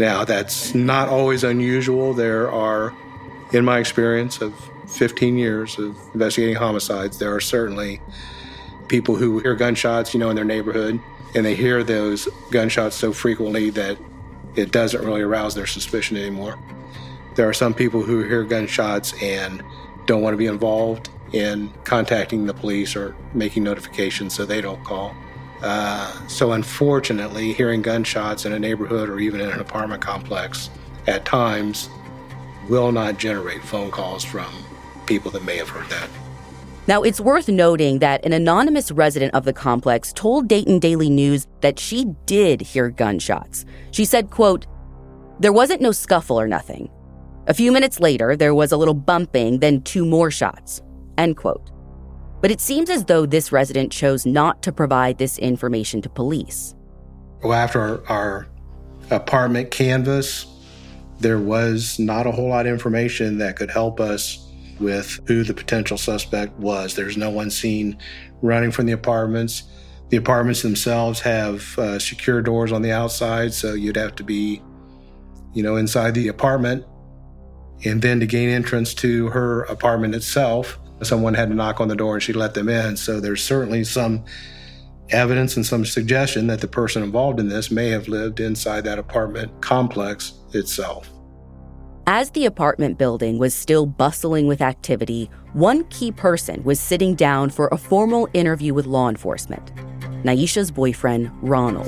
Now, 0.00 0.24
that's 0.24 0.74
not 0.74 1.08
always 1.08 1.44
unusual. 1.44 2.12
There 2.12 2.50
are, 2.50 2.92
in 3.52 3.64
my 3.64 3.78
experience 3.78 4.40
of 4.40 4.52
15 4.88 5.38
years 5.38 5.78
of 5.78 5.96
investigating 6.12 6.56
homicides, 6.56 7.20
there 7.20 7.32
are 7.32 7.40
certainly 7.40 8.00
people 8.88 9.14
who 9.14 9.38
hear 9.38 9.54
gunshots, 9.54 10.12
you 10.12 10.18
know, 10.18 10.28
in 10.28 10.34
their 10.34 10.44
neighborhood, 10.44 10.98
and 11.36 11.46
they 11.46 11.54
hear 11.54 11.84
those 11.84 12.28
gunshots 12.50 12.96
so 12.96 13.12
frequently 13.12 13.70
that 13.70 13.96
it 14.56 14.72
doesn't 14.72 15.04
really 15.04 15.22
arouse 15.22 15.54
their 15.54 15.66
suspicion 15.66 16.16
anymore. 16.16 16.58
There 17.36 17.48
are 17.48 17.54
some 17.54 17.74
people 17.74 18.02
who 18.02 18.24
hear 18.24 18.42
gunshots 18.42 19.14
and 19.22 19.62
don't 20.06 20.22
want 20.22 20.34
to 20.34 20.38
be 20.38 20.46
involved 20.46 21.10
in 21.32 21.70
contacting 21.84 22.46
the 22.46 22.54
police 22.54 22.96
or 22.96 23.16
making 23.34 23.64
notifications 23.64 24.34
so 24.34 24.44
they 24.44 24.60
don't 24.60 24.82
call. 24.84 25.14
Uh, 25.62 26.26
so, 26.28 26.52
unfortunately, 26.52 27.52
hearing 27.52 27.82
gunshots 27.82 28.44
in 28.44 28.52
a 28.52 28.58
neighborhood 28.58 29.08
or 29.08 29.18
even 29.18 29.40
in 29.40 29.48
an 29.48 29.60
apartment 29.60 30.00
complex 30.00 30.70
at 31.06 31.24
times 31.24 31.88
will 32.68 32.92
not 32.92 33.18
generate 33.18 33.62
phone 33.62 33.90
calls 33.90 34.22
from 34.24 34.46
people 35.06 35.30
that 35.32 35.44
may 35.44 35.56
have 35.56 35.68
heard 35.68 35.88
that. 35.90 36.08
Now, 36.86 37.02
it's 37.02 37.20
worth 37.20 37.48
noting 37.48 37.98
that 37.98 38.24
an 38.24 38.32
anonymous 38.32 38.90
resident 38.90 39.34
of 39.34 39.44
the 39.44 39.52
complex 39.52 40.12
told 40.12 40.48
Dayton 40.48 40.78
Daily 40.78 41.10
News 41.10 41.46
that 41.60 41.78
she 41.78 42.06
did 42.24 42.60
hear 42.62 42.88
gunshots. 42.88 43.66
She 43.90 44.04
said, 44.04 44.30
quote, 44.30 44.66
There 45.40 45.52
wasn't 45.52 45.82
no 45.82 45.92
scuffle 45.92 46.40
or 46.40 46.48
nothing. 46.48 46.88
A 47.46 47.54
few 47.54 47.72
minutes 47.72 48.00
later, 48.00 48.36
there 48.36 48.54
was 48.54 48.72
a 48.72 48.76
little 48.76 48.94
bumping, 48.94 49.58
then 49.58 49.82
two 49.82 50.06
more 50.06 50.30
shots. 50.30 50.82
End 51.18 51.36
quote. 51.36 51.70
But 52.40 52.50
it 52.50 52.60
seems 52.60 52.88
as 52.88 53.04
though 53.04 53.26
this 53.26 53.52
resident 53.52 53.92
chose 53.92 54.24
not 54.24 54.62
to 54.62 54.72
provide 54.72 55.18
this 55.18 55.38
information 55.38 56.00
to 56.02 56.08
police. 56.08 56.74
Well, 57.42 57.52
after 57.52 58.08
our, 58.08 58.46
apartment 59.10 59.70
canvas, 59.70 60.46
there 61.20 61.38
was 61.38 61.98
not 61.98 62.26
a 62.26 62.30
whole 62.30 62.48
lot 62.48 62.66
of 62.66 62.72
information 62.72 63.38
that 63.38 63.56
could 63.56 63.70
help 63.70 64.00
us 64.00 64.46
with 64.78 65.18
who 65.26 65.42
the 65.42 65.54
potential 65.54 65.98
suspect 65.98 66.52
was. 66.58 66.94
There's 66.94 67.16
no 67.16 67.30
one 67.30 67.50
seen 67.50 67.98
running 68.42 68.70
from 68.70 68.86
the 68.86 68.92
apartments. 68.92 69.64
The 70.10 70.16
apartments 70.16 70.62
themselves 70.62 71.20
have 71.20 71.78
uh, 71.78 71.98
secure 71.98 72.40
doors 72.40 72.72
on 72.72 72.82
the 72.82 72.92
outside, 72.92 73.52
so 73.52 73.74
you'd 73.74 73.96
have 73.96 74.14
to 74.16 74.22
be, 74.22 74.62
you 75.54 75.62
know, 75.62 75.76
inside 75.76 76.14
the 76.14 76.28
apartment. 76.28 76.84
And 77.84 78.00
then 78.02 78.20
to 78.20 78.26
gain 78.26 78.48
entrance 78.48 78.94
to 78.94 79.28
her 79.28 79.62
apartment 79.64 80.14
itself, 80.14 80.78
someone 81.02 81.34
had 81.34 81.48
to 81.48 81.54
knock 81.54 81.80
on 81.80 81.88
the 81.88 81.96
door 81.96 82.14
and 82.14 82.22
she 82.22 82.32
let 82.32 82.54
them 82.54 82.68
in. 82.68 82.96
So 82.96 83.20
there's 83.20 83.42
certainly 83.42 83.84
some 83.84 84.24
evidence 85.10 85.56
and 85.56 85.64
some 85.64 85.84
suggestion 85.84 86.46
that 86.48 86.60
the 86.60 86.68
person 86.68 87.02
involved 87.02 87.40
in 87.40 87.48
this 87.48 87.70
may 87.70 87.88
have 87.88 88.08
lived 88.08 88.40
inside 88.40 88.84
that 88.84 88.98
apartment 88.98 89.60
complex 89.60 90.34
itself. 90.52 91.10
As 92.06 92.30
the 92.30 92.46
apartment 92.46 92.96
building 92.96 93.38
was 93.38 93.54
still 93.54 93.84
bustling 93.84 94.46
with 94.46 94.62
activity, 94.62 95.30
one 95.52 95.84
key 95.84 96.10
person 96.10 96.64
was 96.64 96.80
sitting 96.80 97.14
down 97.14 97.50
for 97.50 97.68
a 97.68 97.76
formal 97.76 98.28
interview 98.32 98.72
with 98.72 98.86
law 98.86 99.08
enforcement 99.08 99.72
Nyesha's 100.24 100.70
boyfriend, 100.70 101.30
Ronald. 101.42 101.86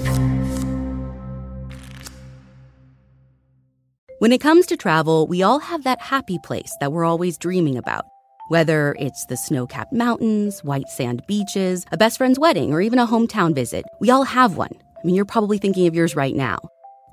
When 4.18 4.32
it 4.32 4.40
comes 4.40 4.66
to 4.66 4.76
travel, 4.76 5.26
we 5.26 5.42
all 5.42 5.58
have 5.58 5.84
that 5.84 6.00
happy 6.00 6.38
place 6.38 6.76
that 6.80 6.92
we're 6.92 7.06
always 7.06 7.38
dreaming 7.38 7.78
about. 7.78 8.04
Whether 8.50 8.96
it's 8.98 9.26
the 9.26 9.36
snow 9.36 9.64
capped 9.64 9.92
mountains, 9.92 10.64
white 10.64 10.88
sand 10.88 11.24
beaches, 11.28 11.86
a 11.92 11.96
best 11.96 12.18
friend's 12.18 12.36
wedding, 12.36 12.72
or 12.72 12.80
even 12.80 12.98
a 12.98 13.06
hometown 13.06 13.54
visit, 13.54 13.84
we 14.00 14.10
all 14.10 14.24
have 14.24 14.56
one. 14.56 14.72
I 14.72 15.06
mean, 15.06 15.14
you're 15.14 15.24
probably 15.24 15.58
thinking 15.58 15.86
of 15.86 15.94
yours 15.94 16.16
right 16.16 16.34
now. 16.34 16.58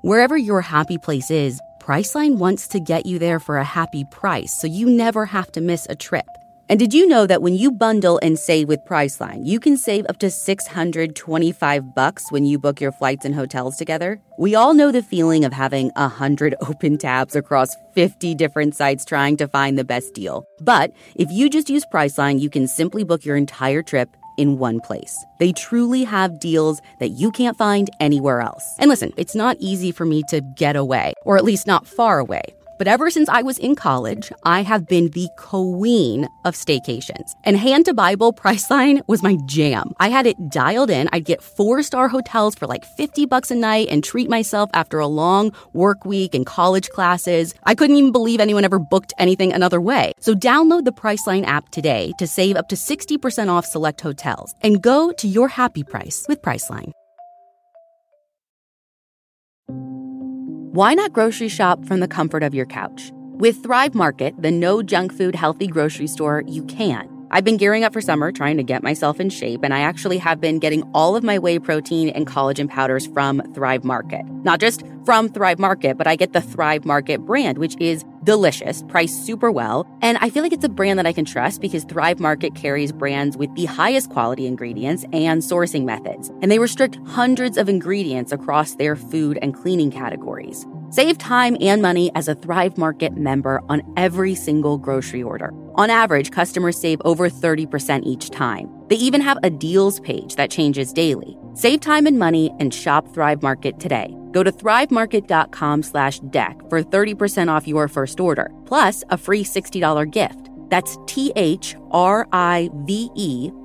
Wherever 0.02 0.36
your 0.36 0.60
happy 0.60 0.98
place 0.98 1.30
is, 1.30 1.60
Priceline 1.80 2.38
wants 2.38 2.66
to 2.66 2.80
get 2.80 3.06
you 3.06 3.20
there 3.20 3.38
for 3.38 3.56
a 3.56 3.62
happy 3.62 4.04
price 4.10 4.52
so 4.60 4.66
you 4.66 4.90
never 4.90 5.26
have 5.26 5.52
to 5.52 5.60
miss 5.60 5.86
a 5.88 5.94
trip. 5.94 6.26
And 6.70 6.78
did 6.78 6.92
you 6.92 7.08
know 7.08 7.26
that 7.26 7.40
when 7.40 7.54
you 7.54 7.70
bundle 7.70 8.20
and 8.22 8.38
save 8.38 8.68
with 8.68 8.84
Priceline, 8.84 9.46
you 9.46 9.58
can 9.58 9.78
save 9.78 10.04
up 10.10 10.18
to 10.18 10.30
625 10.30 11.94
bucks 11.94 12.30
when 12.30 12.44
you 12.44 12.58
book 12.58 12.78
your 12.78 12.92
flights 12.92 13.24
and 13.24 13.34
hotels 13.34 13.76
together? 13.76 14.20
We 14.38 14.54
all 14.54 14.74
know 14.74 14.92
the 14.92 15.02
feeling 15.02 15.46
of 15.46 15.54
having 15.54 15.88
100 15.96 16.54
open 16.60 16.98
tabs 16.98 17.34
across 17.34 17.74
50 17.94 18.34
different 18.34 18.74
sites 18.74 19.06
trying 19.06 19.38
to 19.38 19.48
find 19.48 19.78
the 19.78 19.84
best 19.84 20.12
deal. 20.12 20.46
But 20.60 20.92
if 21.14 21.30
you 21.30 21.48
just 21.48 21.70
use 21.70 21.86
Priceline, 21.90 22.38
you 22.38 22.50
can 22.50 22.68
simply 22.68 23.02
book 23.02 23.24
your 23.24 23.36
entire 23.36 23.82
trip 23.82 24.10
in 24.36 24.58
one 24.58 24.80
place. 24.80 25.24
They 25.38 25.52
truly 25.52 26.04
have 26.04 26.38
deals 26.38 26.80
that 27.00 27.08
you 27.08 27.30
can't 27.30 27.56
find 27.56 27.90
anywhere 27.98 28.40
else. 28.40 28.64
And 28.78 28.88
listen, 28.88 29.12
it's 29.16 29.34
not 29.34 29.56
easy 29.58 29.90
for 29.90 30.04
me 30.04 30.22
to 30.28 30.40
get 30.40 30.76
away, 30.76 31.14
or 31.24 31.36
at 31.36 31.44
least 31.44 31.66
not 31.66 31.86
far 31.86 32.18
away. 32.18 32.42
But 32.78 32.86
ever 32.86 33.10
since 33.10 33.28
I 33.28 33.42
was 33.42 33.58
in 33.58 33.74
college, 33.74 34.30
I 34.44 34.62
have 34.62 34.86
been 34.86 35.10
the 35.10 35.28
queen 35.36 36.28
of 36.44 36.54
staycations. 36.54 37.32
And 37.44 37.56
hand 37.56 37.86
to 37.86 37.92
Bible, 37.92 38.32
Priceline 38.32 39.02
was 39.08 39.22
my 39.22 39.36
jam. 39.46 39.92
I 39.98 40.08
had 40.10 40.26
it 40.26 40.48
dialed 40.48 40.88
in. 40.88 41.08
I'd 41.12 41.24
get 41.24 41.42
four 41.42 41.82
star 41.82 42.08
hotels 42.08 42.54
for 42.54 42.66
like 42.66 42.84
50 42.96 43.26
bucks 43.26 43.50
a 43.50 43.56
night 43.56 43.88
and 43.90 44.02
treat 44.02 44.30
myself 44.30 44.70
after 44.72 45.00
a 45.00 45.08
long 45.08 45.52
work 45.72 46.04
week 46.04 46.34
and 46.34 46.46
college 46.46 46.88
classes. 46.90 47.52
I 47.64 47.74
couldn't 47.74 47.96
even 47.96 48.12
believe 48.12 48.40
anyone 48.40 48.64
ever 48.64 48.78
booked 48.78 49.12
anything 49.18 49.52
another 49.52 49.80
way. 49.80 50.12
So 50.20 50.34
download 50.34 50.84
the 50.84 50.92
Priceline 50.92 51.44
app 51.44 51.70
today 51.70 52.12
to 52.18 52.26
save 52.26 52.56
up 52.56 52.68
to 52.68 52.76
60% 52.76 53.48
off 53.48 53.66
select 53.66 54.00
hotels 54.00 54.54
and 54.62 54.80
go 54.80 55.12
to 55.12 55.28
your 55.28 55.48
happy 55.48 55.82
price 55.82 56.24
with 56.28 56.42
Priceline. 56.42 56.92
Why 60.72 60.92
not 60.92 61.14
grocery 61.14 61.48
shop 61.48 61.86
from 61.86 62.00
the 62.00 62.06
comfort 62.06 62.42
of 62.42 62.54
your 62.54 62.66
couch? 62.66 63.10
With 63.14 63.62
Thrive 63.62 63.94
Market, 63.94 64.34
the 64.38 64.50
no 64.50 64.82
junk 64.82 65.14
food 65.14 65.34
healthy 65.34 65.66
grocery 65.66 66.06
store, 66.06 66.44
you 66.46 66.62
can. 66.64 67.17
I've 67.30 67.44
been 67.44 67.58
gearing 67.58 67.84
up 67.84 67.92
for 67.92 68.00
summer 68.00 68.32
trying 68.32 68.56
to 68.56 68.62
get 68.62 68.82
myself 68.82 69.20
in 69.20 69.28
shape, 69.28 69.62
and 69.62 69.74
I 69.74 69.80
actually 69.80 70.16
have 70.18 70.40
been 70.40 70.58
getting 70.58 70.82
all 70.94 71.14
of 71.14 71.22
my 71.22 71.38
whey 71.38 71.58
protein 71.58 72.08
and 72.08 72.26
collagen 72.26 72.68
powders 72.70 73.06
from 73.06 73.42
Thrive 73.54 73.84
Market. 73.84 74.24
Not 74.44 74.60
just 74.60 74.82
from 75.04 75.28
Thrive 75.28 75.58
Market, 75.58 75.98
but 75.98 76.06
I 76.06 76.16
get 76.16 76.32
the 76.32 76.40
Thrive 76.40 76.86
Market 76.86 77.20
brand, 77.26 77.58
which 77.58 77.76
is 77.80 78.04
delicious, 78.24 78.82
priced 78.88 79.26
super 79.26 79.50
well. 79.50 79.86
And 80.00 80.16
I 80.22 80.30
feel 80.30 80.42
like 80.42 80.52
it's 80.54 80.64
a 80.64 80.70
brand 80.70 80.98
that 80.98 81.06
I 81.06 81.12
can 81.12 81.26
trust 81.26 81.60
because 81.60 81.84
Thrive 81.84 82.18
Market 82.18 82.54
carries 82.54 82.92
brands 82.92 83.36
with 83.36 83.54
the 83.54 83.66
highest 83.66 84.08
quality 84.08 84.46
ingredients 84.46 85.04
and 85.12 85.42
sourcing 85.42 85.84
methods. 85.84 86.30
And 86.40 86.50
they 86.50 86.58
restrict 86.58 86.98
hundreds 87.06 87.58
of 87.58 87.68
ingredients 87.68 88.32
across 88.32 88.76
their 88.76 88.96
food 88.96 89.38
and 89.42 89.54
cleaning 89.54 89.90
categories. 89.90 90.66
Save 90.90 91.18
time 91.18 91.56
and 91.60 91.82
money 91.82 92.10
as 92.14 92.28
a 92.28 92.34
Thrive 92.34 92.78
Market 92.78 93.16
member 93.16 93.62
on 93.68 93.82
every 93.96 94.34
single 94.34 94.78
grocery 94.78 95.22
order. 95.22 95.52
On 95.74 95.90
average, 95.90 96.30
customers 96.30 96.80
save 96.80 97.00
over 97.04 97.28
30% 97.28 98.02
each 98.04 98.30
time. 98.30 98.70
They 98.88 98.96
even 98.96 99.20
have 99.20 99.38
a 99.42 99.50
deals 99.50 100.00
page 100.00 100.36
that 100.36 100.50
changes 100.50 100.92
daily. 100.92 101.36
Save 101.54 101.80
time 101.80 102.06
and 102.06 102.18
money 102.18 102.50
and 102.58 102.72
shop 102.72 103.06
Thrive 103.12 103.42
Market 103.42 103.78
today. 103.78 104.16
Go 104.32 104.42
to 104.42 104.50
thrivemarket.com 104.50 105.82
slash 105.82 106.20
deck 106.20 106.58
for 106.70 106.82
30% 106.82 107.48
off 107.48 107.68
your 107.68 107.88
first 107.88 108.18
order, 108.18 108.50
plus 108.64 109.04
a 109.10 109.18
free 109.18 109.44
$60 109.44 110.10
gift. 110.10 110.48
That's 110.70 110.96
T-H-R-I-V-E 111.06 111.80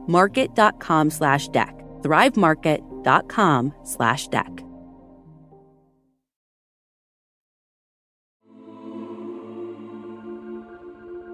market.com 0.08 1.10
slash 1.10 1.48
deck. 1.50 1.78
thrivemarket.com 2.02 3.74
slash 3.84 4.28
deck. 4.28 4.64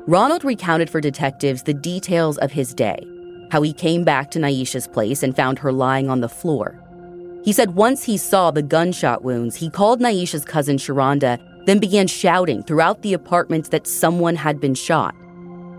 Ronald 0.10 0.44
recounted 0.44 0.90
for 0.90 1.00
detectives 1.00 1.62
the 1.62 1.74
details 1.76 2.40
of 2.40 2.52
his 2.52 2.74
day, 2.74 3.08
how 3.52 3.62
he 3.62 3.72
came 3.72 4.04
back 4.04 4.32
to 4.32 4.40
Nyesha's 4.40 4.88
place 4.88 5.22
and 5.22 5.36
found 5.36 5.60
her 5.60 5.72
lying 5.72 6.10
on 6.10 6.22
the 6.22 6.28
floor. 6.28 6.82
He 7.46 7.54
said 7.54 7.76
once 7.76 8.04
he 8.04 8.18
saw 8.18 8.50
the 8.50 8.64
gunshot 8.64 9.24
wounds, 9.24 9.56
he 9.56 9.70
called 9.70 10.02
Nyesha's 10.02 10.46
cousin 10.46 10.78
Sharonda, 10.78 11.38
then 11.68 11.78
began 11.78 12.08
shouting 12.08 12.64
throughout 12.64 13.04
the 13.04 13.14
apartment 13.14 13.70
that 13.70 13.86
someone 13.86 14.36
had 14.36 14.60
been 14.60 14.74
shot. 14.74 15.14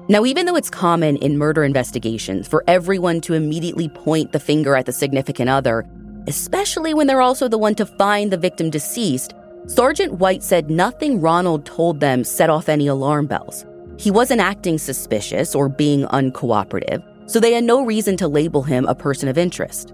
Now, 0.08 0.24
even 0.24 0.46
though 0.46 0.54
it's 0.54 0.70
common 0.70 1.16
in 1.16 1.36
murder 1.36 1.64
investigations 1.64 2.46
for 2.46 2.62
everyone 2.68 3.20
to 3.22 3.34
immediately 3.34 3.88
point 3.88 4.30
the 4.30 4.38
finger 4.38 4.76
at 4.76 4.86
the 4.86 4.92
significant 4.92 5.50
other, 5.50 5.84
especially 6.28 6.94
when 6.94 7.08
they're 7.08 7.20
also 7.20 7.48
the 7.48 7.58
one 7.58 7.74
to 7.74 7.84
find 7.84 8.32
the 8.32 8.36
victim 8.36 8.70
deceased, 8.70 9.34
Sergeant 9.66 10.20
White 10.20 10.44
said 10.44 10.70
nothing 10.70 11.20
Ronald 11.20 11.66
told 11.66 11.98
them 11.98 12.22
set 12.22 12.48
off 12.48 12.68
any 12.68 12.86
alarm 12.86 13.26
bells. 13.26 13.66
He 14.00 14.10
wasn't 14.10 14.40
acting 14.40 14.78
suspicious 14.78 15.54
or 15.54 15.68
being 15.68 16.06
uncooperative, 16.06 17.02
so 17.26 17.38
they 17.38 17.52
had 17.52 17.64
no 17.64 17.84
reason 17.84 18.16
to 18.16 18.28
label 18.28 18.62
him 18.62 18.86
a 18.86 18.94
person 18.94 19.28
of 19.28 19.36
interest. 19.36 19.92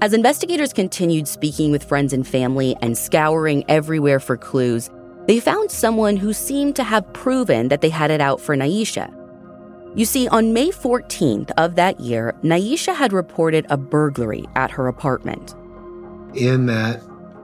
As 0.00 0.12
investigators 0.12 0.72
continued 0.72 1.28
speaking 1.28 1.70
with 1.70 1.84
friends 1.84 2.12
and 2.12 2.26
family 2.26 2.74
and 2.82 2.98
scouring 2.98 3.64
everywhere 3.68 4.18
for 4.18 4.36
clues, 4.36 4.90
they 5.28 5.38
found 5.38 5.70
someone 5.70 6.16
who 6.16 6.32
seemed 6.32 6.74
to 6.74 6.82
have 6.82 7.12
proven 7.12 7.68
that 7.68 7.80
they 7.80 7.90
had 7.90 8.10
it 8.10 8.20
out 8.20 8.40
for 8.40 8.56
Nyesha. 8.56 9.14
You 9.94 10.04
see, 10.04 10.26
on 10.26 10.52
May 10.52 10.70
14th 10.70 11.52
of 11.56 11.76
that 11.76 12.00
year, 12.00 12.34
Nyesha 12.42 12.92
had 12.92 13.12
reported 13.12 13.66
a 13.70 13.76
burglary 13.76 14.46
at 14.56 14.72
her 14.72 14.88
apartment. 14.88 15.54
In 16.34 16.66
that 16.66 17.00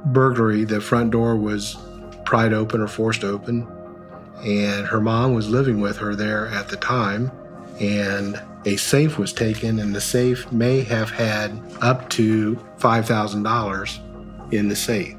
burglary, 0.06 0.64
the 0.64 0.80
front 0.80 1.12
door 1.12 1.36
was 1.36 1.76
pried 2.24 2.52
open 2.52 2.80
or 2.80 2.88
forced 2.88 3.22
open, 3.22 3.64
and 4.44 4.86
her 4.86 5.00
mom 5.00 5.34
was 5.34 5.48
living 5.48 5.80
with 5.80 5.96
her 5.98 6.14
there 6.14 6.48
at 6.48 6.68
the 6.68 6.76
time. 6.76 7.30
And 7.80 8.40
a 8.64 8.76
safe 8.76 9.18
was 9.18 9.32
taken, 9.32 9.78
and 9.78 9.94
the 9.94 10.00
safe 10.00 10.50
may 10.50 10.82
have 10.82 11.10
had 11.10 11.58
up 11.80 12.08
to 12.10 12.56
$5,000 12.78 14.52
in 14.52 14.68
the 14.68 14.76
safe. 14.76 15.16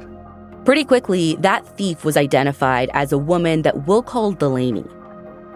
Pretty 0.66 0.84
quickly, 0.84 1.36
that 1.40 1.66
thief 1.78 2.04
was 2.04 2.18
identified 2.18 2.90
as 2.94 3.12
a 3.12 3.18
woman 3.18 3.62
that 3.62 3.88
we'll 3.88 4.04
call 4.04 4.34
Delaney. 4.34 4.86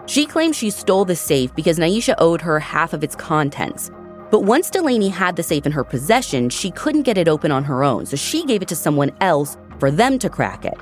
She 0.06 0.26
claims 0.26 0.56
she 0.56 0.70
stole 0.70 1.04
the 1.04 1.16
safe 1.16 1.54
because 1.54 1.78
Nyesha 1.78 2.14
owed 2.18 2.40
her 2.40 2.58
half 2.58 2.92
of 2.92 3.04
its 3.04 3.14
contents. 3.14 3.90
But 4.30 4.40
once 4.40 4.70
Delaney 4.70 5.08
had 5.08 5.36
the 5.36 5.42
safe 5.42 5.66
in 5.66 5.72
her 5.72 5.84
possession, 5.84 6.50
she 6.50 6.70
couldn't 6.70 7.02
get 7.02 7.18
it 7.18 7.28
open 7.28 7.52
on 7.52 7.64
her 7.64 7.84
own, 7.84 8.06
so 8.06 8.16
she 8.16 8.44
gave 8.44 8.62
it 8.62 8.68
to 8.68 8.76
someone 8.76 9.12
else 9.20 9.56
for 9.78 9.90
them 9.90 10.18
to 10.18 10.28
crack 10.28 10.64
it. 10.64 10.74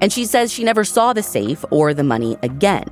And 0.00 0.12
she 0.12 0.24
says 0.24 0.52
she 0.52 0.64
never 0.64 0.84
saw 0.84 1.12
the 1.12 1.22
safe 1.22 1.64
or 1.70 1.92
the 1.94 2.04
money 2.04 2.36
again. 2.42 2.88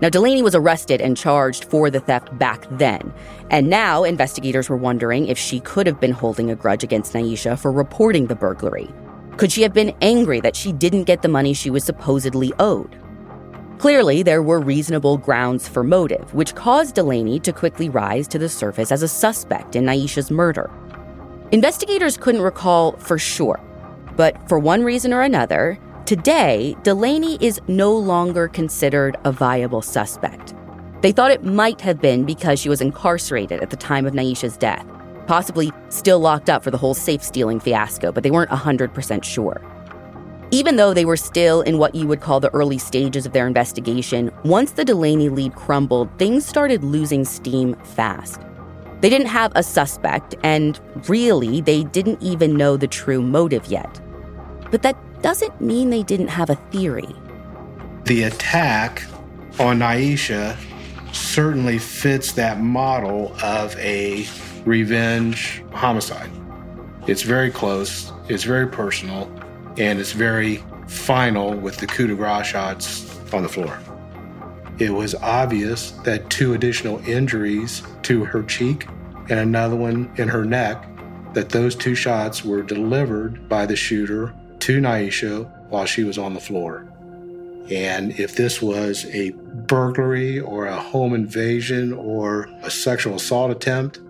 Now, 0.00 0.08
Delaney 0.08 0.42
was 0.42 0.54
arrested 0.54 1.02
and 1.02 1.16
charged 1.16 1.64
for 1.64 1.90
the 1.90 2.00
theft 2.00 2.36
back 2.38 2.66
then. 2.78 3.12
And 3.50 3.68
now 3.68 4.04
investigators 4.04 4.70
were 4.70 4.76
wondering 4.76 5.28
if 5.28 5.36
she 5.36 5.60
could 5.60 5.86
have 5.86 6.00
been 6.00 6.12
holding 6.12 6.50
a 6.50 6.56
grudge 6.56 6.82
against 6.82 7.12
Nyesha 7.12 7.58
for 7.58 7.70
reporting 7.70 8.26
the 8.26 8.34
burglary. 8.34 8.88
Could 9.36 9.52
she 9.52 9.62
have 9.62 9.74
been 9.74 9.94
angry 10.00 10.40
that 10.40 10.56
she 10.56 10.72
didn't 10.72 11.04
get 11.04 11.20
the 11.20 11.28
money 11.28 11.52
she 11.52 11.68
was 11.70 11.84
supposedly 11.84 12.52
owed? 12.58 12.96
Clearly, 13.78 14.22
there 14.22 14.42
were 14.42 14.60
reasonable 14.60 15.16
grounds 15.16 15.66
for 15.66 15.82
motive, 15.82 16.32
which 16.34 16.54
caused 16.54 16.94
Delaney 16.94 17.38
to 17.40 17.52
quickly 17.52 17.88
rise 17.88 18.28
to 18.28 18.38
the 18.38 18.48
surface 18.48 18.92
as 18.92 19.02
a 19.02 19.08
suspect 19.08 19.76
in 19.76 19.84
Nyesha's 19.84 20.30
murder. 20.30 20.70
Investigators 21.52 22.16
couldn't 22.16 22.42
recall 22.42 22.92
for 22.92 23.18
sure, 23.18 23.58
but 24.16 24.48
for 24.48 24.58
one 24.58 24.82
reason 24.82 25.12
or 25.12 25.22
another, 25.22 25.78
Today, 26.10 26.74
Delaney 26.82 27.38
is 27.40 27.60
no 27.68 27.96
longer 27.96 28.48
considered 28.48 29.16
a 29.22 29.30
viable 29.30 29.80
suspect. 29.80 30.54
They 31.02 31.12
thought 31.12 31.30
it 31.30 31.44
might 31.44 31.80
have 31.82 32.00
been 32.00 32.24
because 32.24 32.58
she 32.58 32.68
was 32.68 32.80
incarcerated 32.80 33.60
at 33.60 33.70
the 33.70 33.76
time 33.76 34.06
of 34.06 34.12
Nyesha's 34.12 34.56
death, 34.56 34.84
possibly 35.28 35.70
still 35.88 36.18
locked 36.18 36.50
up 36.50 36.64
for 36.64 36.72
the 36.72 36.78
whole 36.78 36.94
safe 36.94 37.22
stealing 37.22 37.60
fiasco, 37.60 38.10
but 38.10 38.24
they 38.24 38.32
weren't 38.32 38.50
100% 38.50 39.22
sure. 39.22 39.62
Even 40.50 40.74
though 40.74 40.92
they 40.92 41.04
were 41.04 41.16
still 41.16 41.60
in 41.60 41.78
what 41.78 41.94
you 41.94 42.08
would 42.08 42.20
call 42.20 42.40
the 42.40 42.52
early 42.52 42.78
stages 42.78 43.24
of 43.24 43.32
their 43.32 43.46
investigation, 43.46 44.32
once 44.44 44.72
the 44.72 44.84
Delaney 44.84 45.28
lead 45.28 45.54
crumbled, 45.54 46.08
things 46.18 46.44
started 46.44 46.82
losing 46.82 47.24
steam 47.24 47.76
fast. 47.84 48.40
They 49.00 49.10
didn't 49.10 49.28
have 49.28 49.52
a 49.54 49.62
suspect, 49.62 50.34
and 50.42 50.80
really, 51.08 51.60
they 51.60 51.84
didn't 51.84 52.20
even 52.20 52.56
know 52.56 52.76
the 52.76 52.88
true 52.88 53.22
motive 53.22 53.66
yet. 53.66 54.00
But 54.72 54.82
that 54.82 54.96
doesn't 55.22 55.60
mean 55.60 55.90
they 55.90 56.02
didn't 56.02 56.28
have 56.28 56.50
a 56.50 56.56
theory. 56.70 57.08
The 58.04 58.24
attack 58.24 59.04
on 59.58 59.78
Nyesha 59.80 60.56
certainly 61.12 61.78
fits 61.78 62.32
that 62.32 62.60
model 62.60 63.34
of 63.42 63.76
a 63.78 64.26
revenge 64.64 65.62
homicide. 65.72 66.30
It's 67.06 67.22
very 67.22 67.50
close, 67.50 68.12
it's 68.28 68.44
very 68.44 68.66
personal, 68.66 69.30
and 69.76 69.98
it's 69.98 70.12
very 70.12 70.62
final 70.86 71.54
with 71.54 71.76
the 71.78 71.86
coup 71.86 72.06
de 72.06 72.14
grace 72.14 72.46
shots 72.46 73.18
on 73.32 73.42
the 73.42 73.48
floor. 73.48 73.78
It 74.78 74.90
was 74.90 75.14
obvious 75.16 75.90
that 76.04 76.30
two 76.30 76.54
additional 76.54 76.98
injuries 77.06 77.82
to 78.02 78.24
her 78.24 78.42
cheek 78.42 78.86
and 79.28 79.38
another 79.38 79.76
one 79.76 80.10
in 80.16 80.28
her 80.28 80.44
neck, 80.44 80.86
that 81.34 81.50
those 81.50 81.76
two 81.76 81.94
shots 81.94 82.44
were 82.44 82.62
delivered 82.62 83.48
by 83.48 83.66
the 83.66 83.76
shooter 83.76 84.34
to 84.60 84.80
Nyesha 84.80 85.50
while 85.68 85.86
she 85.86 86.04
was 86.04 86.18
on 86.18 86.34
the 86.34 86.40
floor. 86.40 86.86
And 87.70 88.18
if 88.18 88.34
this 88.34 88.60
was 88.60 89.06
a 89.06 89.30
burglary 89.30 90.40
or 90.40 90.66
a 90.66 90.76
home 90.76 91.14
invasion 91.14 91.92
or 91.92 92.48
a 92.62 92.70
sexual 92.70 93.14
assault 93.14 93.52
attempt, 93.52 94.00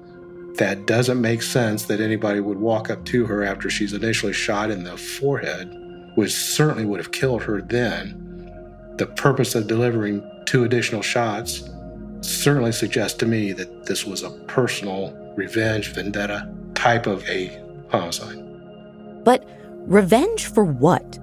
that 0.57 0.87
doesn't 0.87 1.21
make 1.21 1.43
sense 1.43 1.85
that 1.85 2.01
anybody 2.01 2.41
would 2.41 2.59
walk 2.59 2.91
up 2.91 3.05
to 3.07 3.27
her 3.27 3.43
after 3.45 3.69
she's 3.69 3.93
initially 3.93 4.33
shot 4.33 4.71
in 4.71 4.85
the 4.85 4.97
forehead, 4.97 5.71
which 6.15 6.33
certainly 6.33 6.85
would 6.85 7.01
have 7.01 7.13
killed 7.13 7.43
her 7.43 7.61
then. 7.61 8.17
The 8.97 9.07
purpose 9.07 9.55
of 9.55 9.67
delivering 9.67 10.23
two 10.47 10.65
additional 10.65 11.03
shots 11.03 11.69
certainly 12.23 12.73
suggests 12.73 13.19
to 13.19 13.27
me 13.27 13.53
that 13.53 13.87
this 13.87 14.05
was 14.05 14.23
a 14.23 14.31
personal 14.31 15.15
revenge 15.37 15.93
vendetta 15.93 16.53
type 16.75 17.07
of 17.07 17.27
a 17.29 17.63
homicide. 17.91 18.43
But 19.25 19.47
Revenge 19.91 20.47
for 20.47 20.63
what? 20.63 21.19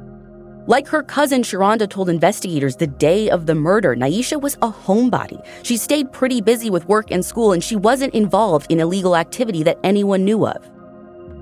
Like 0.67 0.89
her 0.89 1.01
cousin 1.01 1.41
Sharonda 1.41 1.89
told 1.89 2.09
investigators 2.09 2.75
the 2.75 2.85
day 2.85 3.29
of 3.29 3.45
the 3.45 3.55
murder, 3.55 3.95
Nyesha 3.95 4.41
was 4.41 4.55
a 4.55 4.69
homebody. 4.69 5.41
She 5.63 5.77
stayed 5.77 6.11
pretty 6.11 6.41
busy 6.41 6.69
with 6.69 6.85
work 6.89 7.09
and 7.09 7.23
school, 7.23 7.53
and 7.53 7.63
she 7.63 7.77
wasn't 7.77 8.13
involved 8.13 8.69
in 8.69 8.81
illegal 8.81 9.15
activity 9.15 9.63
that 9.63 9.79
anyone 9.85 10.25
knew 10.25 10.45
of. 10.45 10.69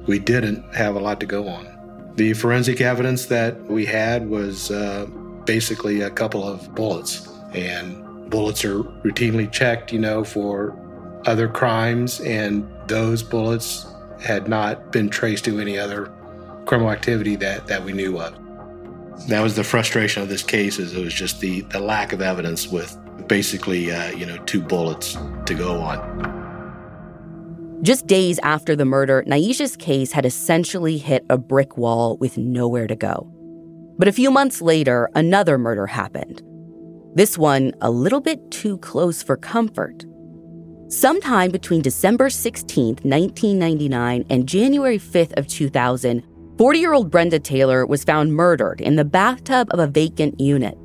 We 0.05 0.19
didn't 0.19 0.71
have 0.75 0.95
a 0.95 0.99
lot 0.99 1.19
to 1.19 1.25
go 1.25 1.47
on. 1.47 2.13
The 2.15 2.33
forensic 2.33 2.79
evidence 2.79 3.25
that 3.25 3.59
we 3.65 3.87
had 3.87 4.29
was 4.29 4.69
uh, 4.69 5.07
basically 5.45 6.01
a 6.01 6.11
couple 6.11 6.47
of 6.47 6.75
bullets, 6.75 7.27
and 7.53 8.29
bullets 8.29 8.63
are 8.63 8.83
routinely 9.03 9.51
checked, 9.51 9.91
you 9.91 9.97
know, 9.97 10.23
for 10.23 10.77
other 11.25 11.47
crimes, 11.47 12.19
and 12.19 12.71
those 12.87 13.23
bullets 13.23 13.87
had 14.21 14.47
not 14.47 14.91
been 14.91 15.09
traced 15.09 15.45
to 15.45 15.59
any 15.59 15.79
other 15.79 16.11
criminal 16.65 16.91
activity 16.91 17.35
that, 17.37 17.67
that 17.67 17.83
we 17.83 17.93
knew 17.93 18.19
of. 18.19 18.39
That 19.27 19.41
was 19.41 19.55
the 19.55 19.63
frustration 19.63 20.21
of 20.23 20.29
this 20.29 20.43
case 20.43 20.77
is 20.77 20.93
it 20.93 21.03
was 21.03 21.13
just 21.13 21.39
the, 21.39 21.61
the 21.61 21.79
lack 21.79 22.11
of 22.11 22.21
evidence 22.21 22.67
with 22.67 22.97
basically, 23.27 23.91
uh, 23.91 24.11
you 24.11 24.25
know, 24.25 24.37
two 24.45 24.61
bullets 24.61 25.17
to 25.45 25.53
go 25.53 25.79
on. 25.79 26.35
Just 27.81 28.07
days 28.07 28.39
after 28.39 28.75
the 28.75 28.85
murder, 28.85 29.23
Nyesha's 29.27 29.75
case 29.75 30.11
had 30.11 30.25
essentially 30.25 30.97
hit 30.97 31.25
a 31.29 31.37
brick 31.37 31.77
wall 31.77 32.17
with 32.17 32.37
nowhere 32.37 32.87
to 32.87 32.95
go. 32.95 33.31
But 33.97 34.07
a 34.07 34.13
few 34.13 34.31
months 34.31 34.61
later, 34.61 35.09
another 35.15 35.57
murder 35.57 35.87
happened. 35.87 36.41
This 37.13 37.37
one 37.37 37.73
a 37.81 37.89
little 37.89 38.19
bit 38.19 38.51
too 38.51 38.77
close 38.79 39.23
for 39.23 39.37
comfort. 39.37 40.03
Sometime 40.89 41.51
between 41.51 41.81
December 41.81 42.29
16, 42.29 42.87
1999 43.03 44.25
and 44.29 44.47
January 44.47 44.99
5th 44.99 45.37
of 45.37 45.47
2000, 45.47 46.23
40-year-old 46.57 47.11
Brenda 47.11 47.37
Taylor 47.37 47.85
was 47.85 48.05
found 48.05 48.33
murdered 48.33 48.79
in 48.79 48.95
the 48.95 49.03
bathtub 49.03 49.67
of 49.71 49.79
a 49.79 49.87
vacant 49.87 50.39
unit. 50.39 50.77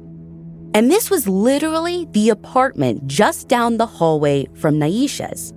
And 0.74 0.90
this 0.90 1.10
was 1.10 1.28
literally 1.28 2.08
the 2.10 2.30
apartment 2.30 3.06
just 3.06 3.48
down 3.48 3.76
the 3.76 3.86
hallway 3.86 4.48
from 4.54 4.80
Nyesha's. 4.80 5.52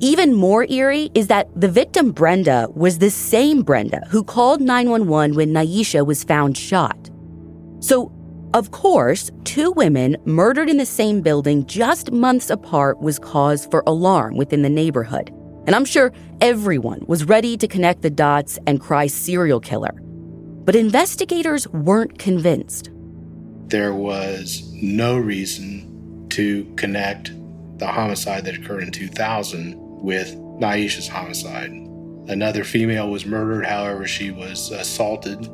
Even 0.00 0.34
more 0.34 0.66
eerie 0.70 1.10
is 1.14 1.28
that 1.28 1.48
the 1.58 1.68
victim, 1.68 2.12
Brenda, 2.12 2.68
was 2.74 2.98
the 2.98 3.10
same 3.10 3.62
Brenda 3.62 4.06
who 4.10 4.22
called 4.22 4.60
911 4.60 5.34
when 5.34 5.54
Nyesha 5.54 6.04
was 6.06 6.24
found 6.24 6.56
shot. 6.56 7.10
So, 7.80 8.12
of 8.52 8.70
course, 8.70 9.30
two 9.44 9.72
women 9.72 10.18
murdered 10.26 10.68
in 10.68 10.76
the 10.76 10.86
same 10.86 11.22
building 11.22 11.64
just 11.64 12.12
months 12.12 12.50
apart 12.50 13.00
was 13.00 13.18
cause 13.18 13.64
for 13.66 13.82
alarm 13.86 14.36
within 14.36 14.60
the 14.60 14.68
neighborhood. 14.68 15.32
And 15.68 15.76
I'm 15.76 15.84
sure 15.84 16.14
everyone 16.40 17.04
was 17.06 17.24
ready 17.24 17.58
to 17.58 17.68
connect 17.68 18.00
the 18.00 18.08
dots 18.08 18.58
and 18.66 18.80
cry 18.80 19.06
serial 19.06 19.60
killer. 19.60 19.92
But 20.00 20.74
investigators 20.74 21.68
weren't 21.68 22.18
convinced. 22.18 22.88
There 23.66 23.92
was 23.92 24.62
no 24.72 25.18
reason 25.18 26.26
to 26.30 26.64
connect 26.76 27.32
the 27.78 27.86
homicide 27.86 28.46
that 28.46 28.56
occurred 28.56 28.82
in 28.82 28.92
2000 28.92 29.74
with 30.02 30.34
Nyesha's 30.58 31.06
homicide. 31.06 31.70
Another 31.70 32.64
female 32.64 33.10
was 33.10 33.26
murdered, 33.26 33.66
however, 33.66 34.06
she 34.06 34.30
was 34.30 34.70
assaulted 34.70 35.48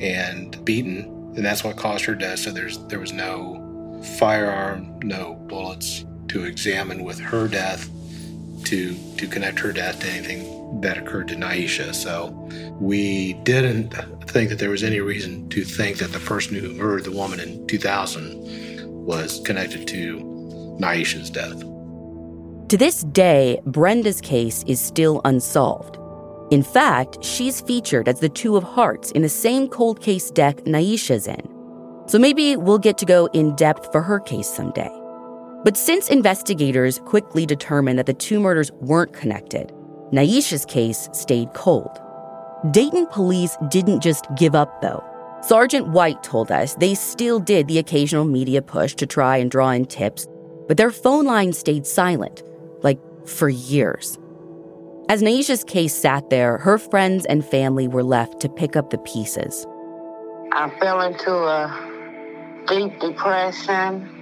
and 0.00 0.64
beaten, 0.64 1.00
and 1.36 1.44
that's 1.44 1.62
what 1.62 1.76
caused 1.76 2.06
her 2.06 2.14
death. 2.14 2.38
So 2.38 2.52
there's 2.52 2.78
there 2.86 3.00
was 3.00 3.12
no 3.12 4.02
firearm, 4.18 4.98
no 5.00 5.34
bullets 5.46 6.06
to 6.28 6.44
examine 6.44 7.04
with 7.04 7.18
her 7.20 7.48
death 7.48 7.90
to 8.66 8.94
to 9.16 9.26
connect 9.26 9.58
her 9.60 9.72
death 9.72 10.00
to 10.00 10.08
anything 10.08 10.80
that 10.80 10.98
occurred 10.98 11.28
to 11.28 11.34
Nyesha. 11.34 11.94
So 11.94 12.30
we 12.80 13.34
didn't 13.44 13.90
think 14.28 14.50
that 14.50 14.58
there 14.58 14.70
was 14.70 14.82
any 14.82 15.00
reason 15.00 15.48
to 15.50 15.64
think 15.64 15.98
that 15.98 16.12
the 16.12 16.20
person 16.20 16.56
who 16.56 16.72
murdered 16.74 17.04
the 17.04 17.12
woman 17.12 17.40
in 17.40 17.66
2000 17.66 18.84
was 19.06 19.40
connected 19.44 19.86
to 19.88 20.18
Nyesha's 20.80 21.30
death. 21.30 21.60
To 22.68 22.76
this 22.76 23.02
day, 23.02 23.60
Brenda's 23.64 24.20
case 24.20 24.64
is 24.66 24.80
still 24.80 25.20
unsolved. 25.24 25.98
In 26.50 26.62
fact, 26.62 27.24
she's 27.24 27.60
featured 27.60 28.08
as 28.08 28.20
the 28.20 28.28
Two 28.28 28.56
of 28.56 28.64
Hearts 28.64 29.12
in 29.12 29.22
the 29.22 29.28
same 29.28 29.68
cold 29.68 30.00
case 30.00 30.30
deck 30.30 30.56
Nyesha's 30.64 31.28
in. 31.28 31.42
So 32.08 32.18
maybe 32.18 32.56
we'll 32.56 32.78
get 32.78 32.98
to 32.98 33.06
go 33.06 33.26
in 33.26 33.54
depth 33.56 33.90
for 33.92 34.02
her 34.02 34.20
case 34.20 34.48
someday. 34.48 34.90
But 35.66 35.76
since 35.76 36.10
investigators 36.10 37.00
quickly 37.00 37.44
determined 37.44 37.98
that 37.98 38.06
the 38.06 38.14
two 38.14 38.38
murders 38.38 38.70
weren't 38.74 39.12
connected, 39.12 39.72
Nyesha's 40.12 40.64
case 40.64 41.08
stayed 41.12 41.54
cold. 41.54 41.90
Dayton 42.70 43.08
police 43.08 43.56
didn't 43.68 44.00
just 44.00 44.28
give 44.36 44.54
up, 44.54 44.80
though. 44.80 45.02
Sergeant 45.42 45.88
White 45.88 46.22
told 46.22 46.52
us 46.52 46.76
they 46.76 46.94
still 46.94 47.40
did 47.40 47.66
the 47.66 47.78
occasional 47.78 48.24
media 48.24 48.62
push 48.62 48.94
to 48.94 49.08
try 49.08 49.38
and 49.38 49.50
draw 49.50 49.70
in 49.70 49.86
tips, 49.86 50.28
but 50.68 50.76
their 50.76 50.92
phone 50.92 51.24
line 51.24 51.52
stayed 51.52 51.84
silent, 51.84 52.44
like 52.84 53.00
for 53.26 53.48
years. 53.48 54.20
As 55.08 55.20
Nyesha's 55.20 55.64
case 55.64 55.96
sat 55.96 56.30
there, 56.30 56.58
her 56.58 56.78
friends 56.78 57.26
and 57.26 57.44
family 57.44 57.88
were 57.88 58.04
left 58.04 58.38
to 58.42 58.48
pick 58.48 58.76
up 58.76 58.90
the 58.90 58.98
pieces. 58.98 59.66
I 60.52 60.70
fell 60.78 61.00
into 61.00 61.32
a 61.32 62.64
deep 62.68 63.00
depression 63.00 64.15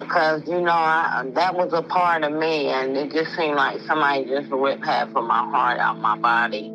because, 0.00 0.42
you 0.48 0.60
know, 0.60 0.72
I, 0.72 1.30
that 1.34 1.54
was 1.54 1.72
a 1.72 1.82
part 1.82 2.24
of 2.24 2.32
me, 2.32 2.68
and 2.68 2.96
it 2.96 3.12
just 3.12 3.36
seemed 3.36 3.56
like 3.56 3.80
somebody 3.82 4.24
just 4.24 4.50
ripped 4.50 4.84
half 4.84 5.14
of 5.14 5.24
my 5.24 5.44
heart 5.50 5.78
out 5.78 5.98
my 5.98 6.16
body. 6.16 6.72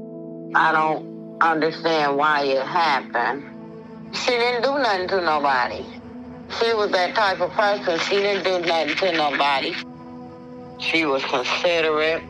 I 0.56 0.72
don't 0.72 1.42
understand 1.42 2.16
why 2.16 2.44
it 2.44 2.66
happened. 2.66 3.44
She 4.16 4.32
didn't 4.32 4.62
do 4.62 4.78
nothing 4.78 5.08
to 5.10 5.22
nobody. 5.22 5.84
She 6.60 6.74
was 6.74 6.92
that 6.92 7.16
type 7.16 7.42
of 7.42 7.52
person. 7.52 8.00
She 8.00 8.18
didn't 8.18 8.44
do 8.44 8.66
nothing 8.66 8.96
to 8.96 9.12
nobody. 9.12 9.74
She 10.80 11.06
was 11.06 11.24
considerate 11.26 12.24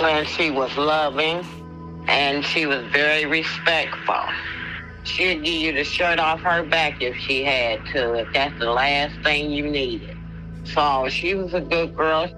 and 0.00 0.26
she 0.26 0.50
was 0.50 0.76
loving 0.76 1.44
and 2.08 2.44
she 2.44 2.66
was 2.66 2.84
very 2.92 3.24
respectful. 3.26 4.24
She'd 5.04 5.42
give 5.44 5.54
you 5.54 5.72
the 5.72 5.84
shirt 5.84 6.18
off 6.18 6.40
her 6.40 6.64
back 6.64 7.00
if 7.00 7.16
she 7.16 7.44
had 7.44 7.84
to, 7.92 8.14
if 8.14 8.28
that's 8.34 8.58
the 8.58 8.70
last 8.70 9.18
thing 9.22 9.50
you 9.50 9.68
needed. 9.68 10.07
So 10.74 11.08
she 11.08 11.34
was 11.34 11.54
a 11.54 11.60
good 11.60 11.96
girl. 11.96 12.28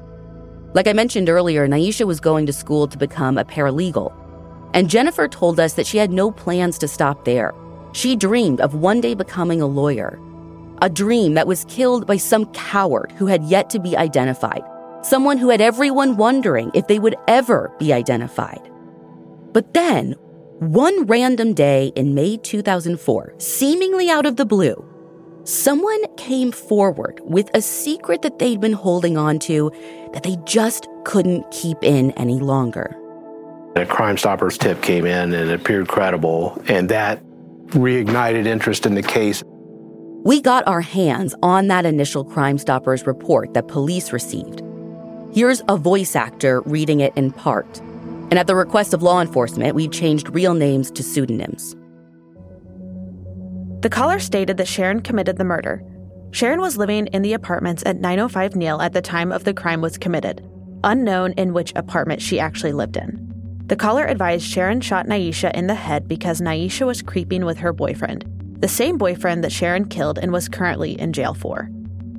Like 0.74 0.86
I 0.86 0.92
mentioned 0.92 1.28
earlier, 1.28 1.66
Nyesha 1.66 2.06
was 2.06 2.20
going 2.20 2.46
to 2.46 2.52
school 2.52 2.86
to 2.88 2.98
become 2.98 3.38
a 3.38 3.44
paralegal. 3.44 4.12
And 4.72 4.88
Jennifer 4.88 5.26
told 5.26 5.58
us 5.58 5.74
that 5.74 5.86
she 5.86 5.98
had 5.98 6.12
no 6.12 6.30
plans 6.30 6.78
to 6.78 6.88
stop 6.88 7.24
there. 7.24 7.52
She 7.92 8.14
dreamed 8.14 8.60
of 8.60 8.74
one 8.74 9.00
day 9.00 9.14
becoming 9.14 9.60
a 9.60 9.66
lawyer. 9.66 10.18
A 10.80 10.88
dream 10.88 11.34
that 11.34 11.48
was 11.48 11.64
killed 11.66 12.06
by 12.06 12.16
some 12.16 12.46
coward 12.52 13.12
who 13.18 13.26
had 13.26 13.42
yet 13.44 13.68
to 13.70 13.80
be 13.80 13.96
identified 13.96 14.62
someone 15.02 15.38
who 15.38 15.48
had 15.48 15.60
everyone 15.60 16.16
wondering 16.16 16.70
if 16.74 16.86
they 16.86 16.98
would 16.98 17.16
ever 17.28 17.72
be 17.78 17.92
identified. 17.92 18.70
But 19.52 19.74
then, 19.74 20.12
one 20.58 21.06
random 21.06 21.54
day 21.54 21.92
in 21.96 22.14
May 22.14 22.36
2004, 22.36 23.34
seemingly 23.38 24.10
out 24.10 24.26
of 24.26 24.36
the 24.36 24.44
blue, 24.44 24.84
someone 25.44 26.00
came 26.16 26.52
forward 26.52 27.20
with 27.24 27.50
a 27.54 27.62
secret 27.62 28.22
that 28.22 28.38
they'd 28.38 28.60
been 28.60 28.72
holding 28.72 29.16
on 29.16 29.38
to 29.40 29.70
that 30.12 30.22
they 30.22 30.36
just 30.44 30.88
couldn't 31.04 31.50
keep 31.50 31.82
in 31.82 32.10
any 32.12 32.40
longer. 32.40 32.96
A 33.76 33.86
Crime 33.86 34.16
Stoppers 34.16 34.58
tip 34.58 34.82
came 34.82 35.06
in 35.06 35.32
and 35.32 35.50
it 35.50 35.60
appeared 35.60 35.88
credible, 35.88 36.60
and 36.66 36.88
that 36.88 37.22
reignited 37.68 38.46
interest 38.46 38.86
in 38.86 38.94
the 38.94 39.02
case. 39.02 39.42
We 40.24 40.40
got 40.40 40.66
our 40.66 40.80
hands 40.80 41.34
on 41.42 41.68
that 41.68 41.86
initial 41.86 42.24
Crime 42.24 42.58
Stoppers 42.58 43.06
report 43.06 43.54
that 43.54 43.68
police 43.68 44.12
received 44.12 44.62
Here's 45.32 45.62
a 45.68 45.76
voice 45.76 46.16
actor 46.16 46.60
reading 46.62 46.98
it 46.98 47.12
in 47.14 47.30
part. 47.30 47.78
And 47.78 48.34
at 48.34 48.48
the 48.48 48.56
request 48.56 48.92
of 48.92 49.02
law 49.02 49.20
enforcement, 49.20 49.76
we've 49.76 49.92
changed 49.92 50.28
real 50.34 50.54
names 50.54 50.90
to 50.90 51.04
pseudonyms. 51.04 51.76
The 53.80 53.88
caller 53.90 54.18
stated 54.18 54.58
that 54.58 54.68
Sharon 54.68 55.00
committed 55.00 55.38
the 55.38 55.44
murder. 55.44 55.82
Sharon 56.32 56.60
was 56.60 56.76
living 56.76 57.06
in 57.08 57.22
the 57.22 57.32
apartments 57.32 57.82
at 57.86 57.96
905 57.96 58.54
Neal 58.54 58.80
at 58.82 58.92
the 58.92 59.00
time 59.00 59.32
of 59.32 59.44
the 59.44 59.54
crime 59.54 59.80
was 59.80 59.96
committed, 59.96 60.46
unknown 60.84 61.32
in 61.32 61.54
which 61.54 61.72
apartment 61.74 62.20
she 62.20 62.38
actually 62.38 62.72
lived 62.72 62.98
in. 62.98 63.26
The 63.66 63.76
caller 63.76 64.04
advised 64.04 64.44
Sharon 64.44 64.82
shot 64.82 65.06
Nyesha 65.06 65.52
in 65.54 65.66
the 65.66 65.74
head 65.74 66.06
because 66.06 66.42
Nyesha 66.42 66.86
was 66.86 67.00
creeping 67.00 67.46
with 67.46 67.58
her 67.58 67.72
boyfriend, 67.72 68.26
the 68.60 68.68
same 68.68 68.98
boyfriend 68.98 69.42
that 69.44 69.52
Sharon 69.52 69.86
killed 69.86 70.18
and 70.18 70.30
was 70.30 70.48
currently 70.48 71.00
in 71.00 71.14
jail 71.14 71.32
for. 71.32 71.70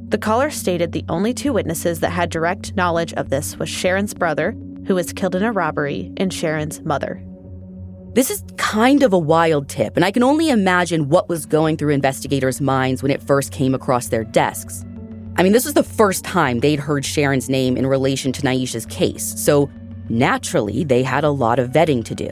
The 0.10 0.17
caller 0.17 0.50
stated 0.50 0.91
the 0.91 1.06
only 1.10 1.34
two 1.34 1.54
witnesses 1.54 2.00
that 2.00 2.10
had 2.10 2.32
direct 2.32 2.76
knowledge 2.76 3.13
of 3.13 3.30
this 3.30 3.58
was 3.58 3.69
Sharon's 3.69 4.15
brother, 4.15 4.56
who 4.88 4.95
was 4.95 5.13
killed 5.13 5.36
in 5.36 5.43
a 5.43 5.52
robbery, 5.52 6.12
and 6.17 6.34
Sharon's 6.34 6.82
mother. 6.82 7.24
This 8.13 8.30
is 8.30 8.43
kind 8.58 9.04
of 9.04 9.13
a 9.13 9.17
wild 9.17 9.69
tip, 9.69 9.95
and 9.95 10.04
I 10.04 10.12
can 10.12 10.21
only 10.21 10.50
imagine 10.50 11.08
what 11.08 11.30
was 11.30 11.45
going 11.45 11.78
through 11.78 11.93
investigators' 11.93 12.60
minds 12.60 13.02
when 13.02 13.10
it 13.10 13.24
first 13.24 13.54
came 13.54 13.74
across 13.74 14.08
their 14.08 14.26
desks. 14.26 14.84
I 15.38 15.43
mean, 15.43 15.54
this 15.54 15.63
was 15.63 15.76
the 15.76 15.84
first 15.84 16.26
time 16.26 16.60
they'd 16.60 16.78
heard 16.78 17.06
Sharon's 17.06 17.50
name 17.50 17.78
in 17.78 17.88
relation 17.88 18.34
to 18.34 18.41
Nyesha's 18.41 18.86
case, 18.88 19.39
so 19.39 19.69
naturally, 20.10 20.84
they 20.84 21.04
had 21.04 21.24
a 21.24 21.30
lot 21.30 21.58
of 21.58 21.69
vetting 21.69 22.04
to 22.04 22.13
do. 22.13 22.30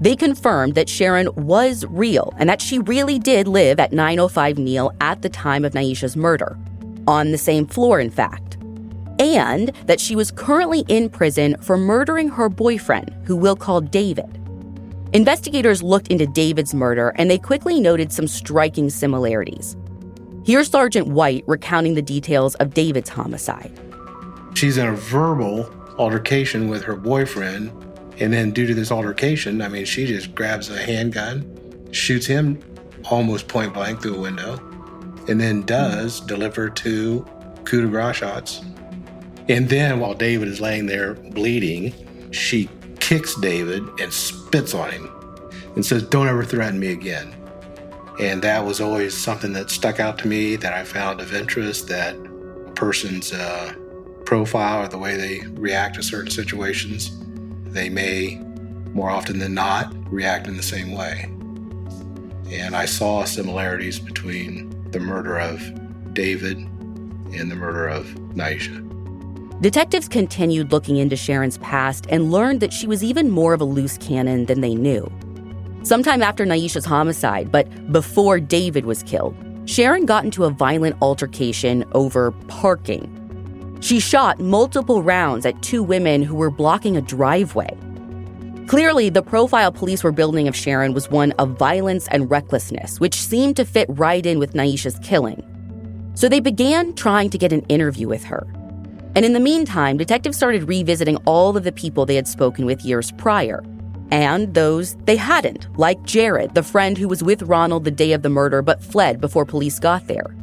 They 0.00 0.16
confirmed 0.16 0.76
that 0.76 0.88
Sharon 0.88 1.28
was 1.34 1.84
real 1.90 2.32
and 2.38 2.48
that 2.48 2.62
she 2.62 2.78
really 2.78 3.18
did 3.18 3.48
live 3.48 3.78
at 3.78 3.92
905 3.92 4.56
Neal 4.56 4.94
at 5.02 5.20
the 5.20 5.28
time 5.28 5.66
of 5.66 5.74
Nyesha's 5.74 6.16
murder 6.16 6.58
on 7.06 7.32
the 7.32 7.38
same 7.38 7.66
floor, 7.66 8.00
in 8.00 8.08
fact, 8.08 8.56
and 9.18 9.72
that 9.84 10.00
she 10.00 10.16
was 10.16 10.30
currently 10.30 10.86
in 10.88 11.10
prison 11.10 11.54
for 11.60 11.76
murdering 11.76 12.30
her 12.30 12.48
boyfriend, 12.48 13.14
who 13.26 13.36
we'll 13.36 13.56
call 13.56 13.82
David. 13.82 14.35
Investigators 15.16 15.82
looked 15.82 16.08
into 16.08 16.26
David's 16.26 16.74
murder 16.74 17.14
and 17.16 17.30
they 17.30 17.38
quickly 17.38 17.80
noted 17.80 18.12
some 18.12 18.28
striking 18.28 18.90
similarities. 18.90 19.74
Here's 20.44 20.68
Sergeant 20.68 21.06
White 21.06 21.42
recounting 21.46 21.94
the 21.94 22.02
details 22.02 22.54
of 22.56 22.74
David's 22.74 23.08
homicide. 23.08 23.72
She's 24.52 24.76
in 24.76 24.86
a 24.86 24.92
verbal 24.92 25.72
altercation 25.96 26.68
with 26.68 26.82
her 26.82 26.96
boyfriend, 26.96 27.70
and 28.20 28.30
then 28.30 28.50
due 28.50 28.66
to 28.66 28.74
this 28.74 28.92
altercation, 28.92 29.62
I 29.62 29.68
mean, 29.68 29.86
she 29.86 30.04
just 30.04 30.34
grabs 30.34 30.68
a 30.68 30.76
handgun, 30.76 31.88
shoots 31.92 32.26
him 32.26 32.62
almost 33.10 33.48
point 33.48 33.72
blank 33.72 34.02
through 34.02 34.16
a 34.16 34.20
window, 34.20 34.58
and 35.28 35.40
then 35.40 35.62
does 35.62 36.20
deliver 36.20 36.68
two 36.68 37.26
coup 37.64 37.80
de 37.80 37.88
grace 37.88 38.16
shots. 38.16 38.60
And 39.48 39.66
then 39.70 39.98
while 39.98 40.12
David 40.12 40.48
is 40.48 40.60
laying 40.60 40.84
there 40.84 41.14
bleeding, 41.14 41.94
she 42.32 42.68
kicks 43.06 43.36
David 43.36 43.88
and 44.00 44.12
spits 44.12 44.74
on 44.74 44.90
him 44.90 45.08
and 45.76 45.86
says, 45.86 46.02
Don't 46.02 46.26
ever 46.26 46.44
threaten 46.44 46.80
me 46.80 46.90
again. 46.90 47.32
And 48.18 48.42
that 48.42 48.64
was 48.64 48.80
always 48.80 49.16
something 49.16 49.52
that 49.52 49.70
stuck 49.70 50.00
out 50.00 50.18
to 50.18 50.26
me 50.26 50.56
that 50.56 50.72
I 50.72 50.82
found 50.82 51.20
of 51.20 51.32
interest 51.32 51.86
that 51.86 52.16
a 52.16 52.72
person's 52.72 53.32
uh, 53.32 53.74
profile 54.24 54.84
or 54.84 54.88
the 54.88 54.98
way 54.98 55.16
they 55.16 55.46
react 55.50 55.94
to 55.96 56.02
certain 56.02 56.32
situations, 56.32 57.16
they 57.66 57.88
may 57.88 58.38
more 58.92 59.10
often 59.10 59.38
than 59.38 59.54
not 59.54 59.94
react 60.12 60.48
in 60.48 60.56
the 60.56 60.62
same 60.62 60.90
way. 60.90 61.30
And 62.50 62.74
I 62.74 62.86
saw 62.86 63.22
similarities 63.24 64.00
between 64.00 64.90
the 64.90 64.98
murder 64.98 65.38
of 65.38 65.62
David 66.12 66.56
and 66.58 67.48
the 67.52 67.56
murder 67.56 67.86
of 67.86 68.06
Nyesha. 68.34 68.85
Detectives 69.62 70.06
continued 70.06 70.70
looking 70.70 70.98
into 70.98 71.16
Sharon's 71.16 71.56
past 71.58 72.06
and 72.10 72.30
learned 72.30 72.60
that 72.60 72.74
she 72.74 72.86
was 72.86 73.02
even 73.02 73.30
more 73.30 73.54
of 73.54 73.62
a 73.62 73.64
loose 73.64 73.96
cannon 73.96 74.44
than 74.44 74.60
they 74.60 74.74
knew. 74.74 75.10
Sometime 75.82 76.22
after 76.22 76.44
Nyesha's 76.44 76.84
homicide, 76.84 77.50
but 77.50 77.90
before 77.90 78.38
David 78.38 78.84
was 78.84 79.02
killed, 79.02 79.34
Sharon 79.64 80.04
got 80.04 80.24
into 80.24 80.44
a 80.44 80.50
violent 80.50 80.96
altercation 81.00 81.86
over 81.92 82.32
parking. 82.48 83.78
She 83.80 83.98
shot 83.98 84.40
multiple 84.40 85.02
rounds 85.02 85.46
at 85.46 85.62
two 85.62 85.82
women 85.82 86.22
who 86.22 86.34
were 86.34 86.50
blocking 86.50 86.98
a 86.98 87.00
driveway. 87.00 87.74
Clearly, 88.66 89.08
the 89.08 89.22
profile 89.22 89.72
police 89.72 90.04
were 90.04 90.12
building 90.12 90.48
of 90.48 90.56
Sharon 90.56 90.92
was 90.92 91.10
one 91.10 91.32
of 91.32 91.56
violence 91.56 92.08
and 92.08 92.30
recklessness, 92.30 93.00
which 93.00 93.14
seemed 93.14 93.56
to 93.56 93.64
fit 93.64 93.86
right 93.88 94.26
in 94.26 94.38
with 94.38 94.52
Nyesha's 94.52 94.98
killing. 94.98 95.42
So 96.14 96.28
they 96.28 96.40
began 96.40 96.94
trying 96.94 97.30
to 97.30 97.38
get 97.38 97.52
an 97.54 97.62
interview 97.68 98.06
with 98.06 98.24
her. 98.24 98.46
And 99.16 99.24
in 99.24 99.32
the 99.32 99.40
meantime, 99.40 99.96
detectives 99.96 100.36
started 100.36 100.68
revisiting 100.68 101.16
all 101.24 101.56
of 101.56 101.64
the 101.64 101.72
people 101.72 102.04
they 102.04 102.16
had 102.16 102.28
spoken 102.28 102.66
with 102.66 102.84
years 102.84 103.12
prior, 103.12 103.64
and 104.10 104.52
those 104.52 104.94
they 105.06 105.16
hadn't, 105.16 105.66
like 105.78 106.02
Jared, 106.02 106.54
the 106.54 106.62
friend 106.62 106.98
who 106.98 107.08
was 107.08 107.22
with 107.22 107.42
Ronald 107.42 107.84
the 107.84 107.90
day 107.90 108.12
of 108.12 108.20
the 108.20 108.28
murder 108.28 108.60
but 108.60 108.82
fled 108.82 109.18
before 109.18 109.46
police 109.46 109.78
got 109.78 110.06
there. 110.06 110.36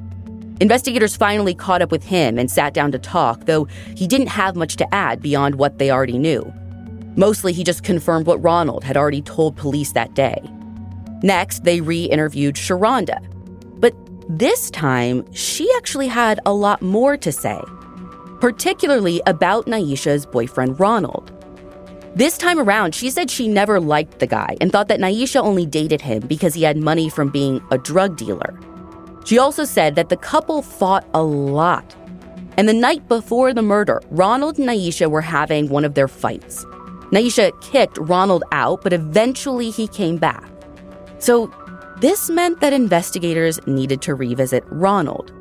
Investigators 0.59 1.15
finally 1.15 1.53
caught 1.53 1.83
up 1.83 1.91
with 1.91 2.03
him 2.03 2.39
and 2.39 2.49
sat 2.49 2.73
down 2.73 2.91
to 2.93 2.97
talk, 2.97 3.45
though 3.45 3.65
he 3.95 4.07
didn't 4.07 4.27
have 4.27 4.55
much 4.55 4.75
to 4.77 4.93
add 4.93 5.21
beyond 5.21 5.55
what 5.55 5.77
they 5.77 5.91
already 5.91 6.17
knew. 6.17 6.51
Mostly, 7.15 7.53
he 7.53 7.63
just 7.63 7.83
confirmed 7.83 8.25
what 8.25 8.41
Ronald 8.41 8.83
had 8.83 8.97
already 8.97 9.21
told 9.21 9.55
police 9.55 9.91
that 9.91 10.15
day. 10.15 10.41
Next, 11.21 11.63
they 11.63 11.79
re 11.79 12.05
interviewed 12.05 12.55
Sharonda. 12.55 13.19
But 13.79 13.93
this 14.27 14.71
time, 14.71 15.31
she 15.31 15.71
actually 15.77 16.07
had 16.07 16.39
a 16.45 16.53
lot 16.53 16.81
more 16.81 17.17
to 17.17 17.31
say, 17.31 17.61
particularly 18.43 19.21
about 19.25 19.67
Nyesha's 19.67 20.25
boyfriend, 20.25 20.77
Ronald. 20.77 21.31
This 22.13 22.37
time 22.37 22.59
around, 22.59 22.93
she 22.93 23.09
said 23.09 23.31
she 23.31 23.47
never 23.47 23.79
liked 23.79 24.19
the 24.19 24.27
guy 24.27 24.57
and 24.59 24.69
thought 24.69 24.89
that 24.89 24.99
Nyesha 24.99 25.41
only 25.41 25.65
dated 25.65 26.01
him 26.01 26.27
because 26.27 26.53
he 26.53 26.63
had 26.63 26.75
money 26.75 27.07
from 27.07 27.29
being 27.29 27.61
a 27.71 27.77
drug 27.77 28.17
dealer. 28.17 28.59
She 29.23 29.37
also 29.37 29.63
said 29.63 29.95
that 29.95 30.09
the 30.09 30.17
couple 30.17 30.61
fought 30.61 31.07
a 31.13 31.23
lot. 31.23 31.95
And 32.57 32.67
the 32.67 32.73
night 32.73 33.07
before 33.07 33.53
the 33.53 33.61
murder, 33.61 34.01
Ronald 34.11 34.59
and 34.59 34.67
Nyesha 34.67 35.09
were 35.09 35.21
having 35.21 35.69
one 35.69 35.85
of 35.85 35.93
their 35.93 36.09
fights. 36.09 36.65
Nyesha 37.13 37.53
kicked 37.61 37.97
Ronald 37.97 38.43
out, 38.51 38.81
but 38.81 38.91
eventually 38.91 39.69
he 39.69 39.87
came 39.87 40.17
back. 40.17 40.43
So 41.17 41.49
this 42.01 42.29
meant 42.29 42.59
that 42.59 42.73
investigators 42.73 43.65
needed 43.67 44.01
to 44.01 44.15
revisit 44.15 44.65
Ronald. 44.67 45.31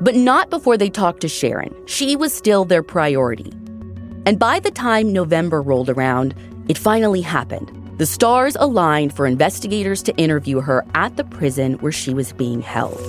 But 0.00 0.14
not 0.14 0.48
before 0.50 0.76
they 0.76 0.90
talked 0.90 1.20
to 1.22 1.28
Sharon. 1.28 1.74
She 1.86 2.14
was 2.14 2.32
still 2.32 2.64
their 2.64 2.82
priority. 2.82 3.52
And 4.26 4.38
by 4.38 4.60
the 4.60 4.70
time 4.70 5.12
November 5.12 5.60
rolled 5.60 5.88
around, 5.88 6.34
it 6.68 6.78
finally 6.78 7.20
happened. 7.20 7.72
The 7.98 8.06
stars 8.06 8.56
aligned 8.60 9.12
for 9.12 9.26
investigators 9.26 10.02
to 10.04 10.16
interview 10.16 10.60
her 10.60 10.84
at 10.94 11.16
the 11.16 11.24
prison 11.24 11.74
where 11.74 11.90
she 11.90 12.14
was 12.14 12.32
being 12.32 12.60
held. 12.60 13.00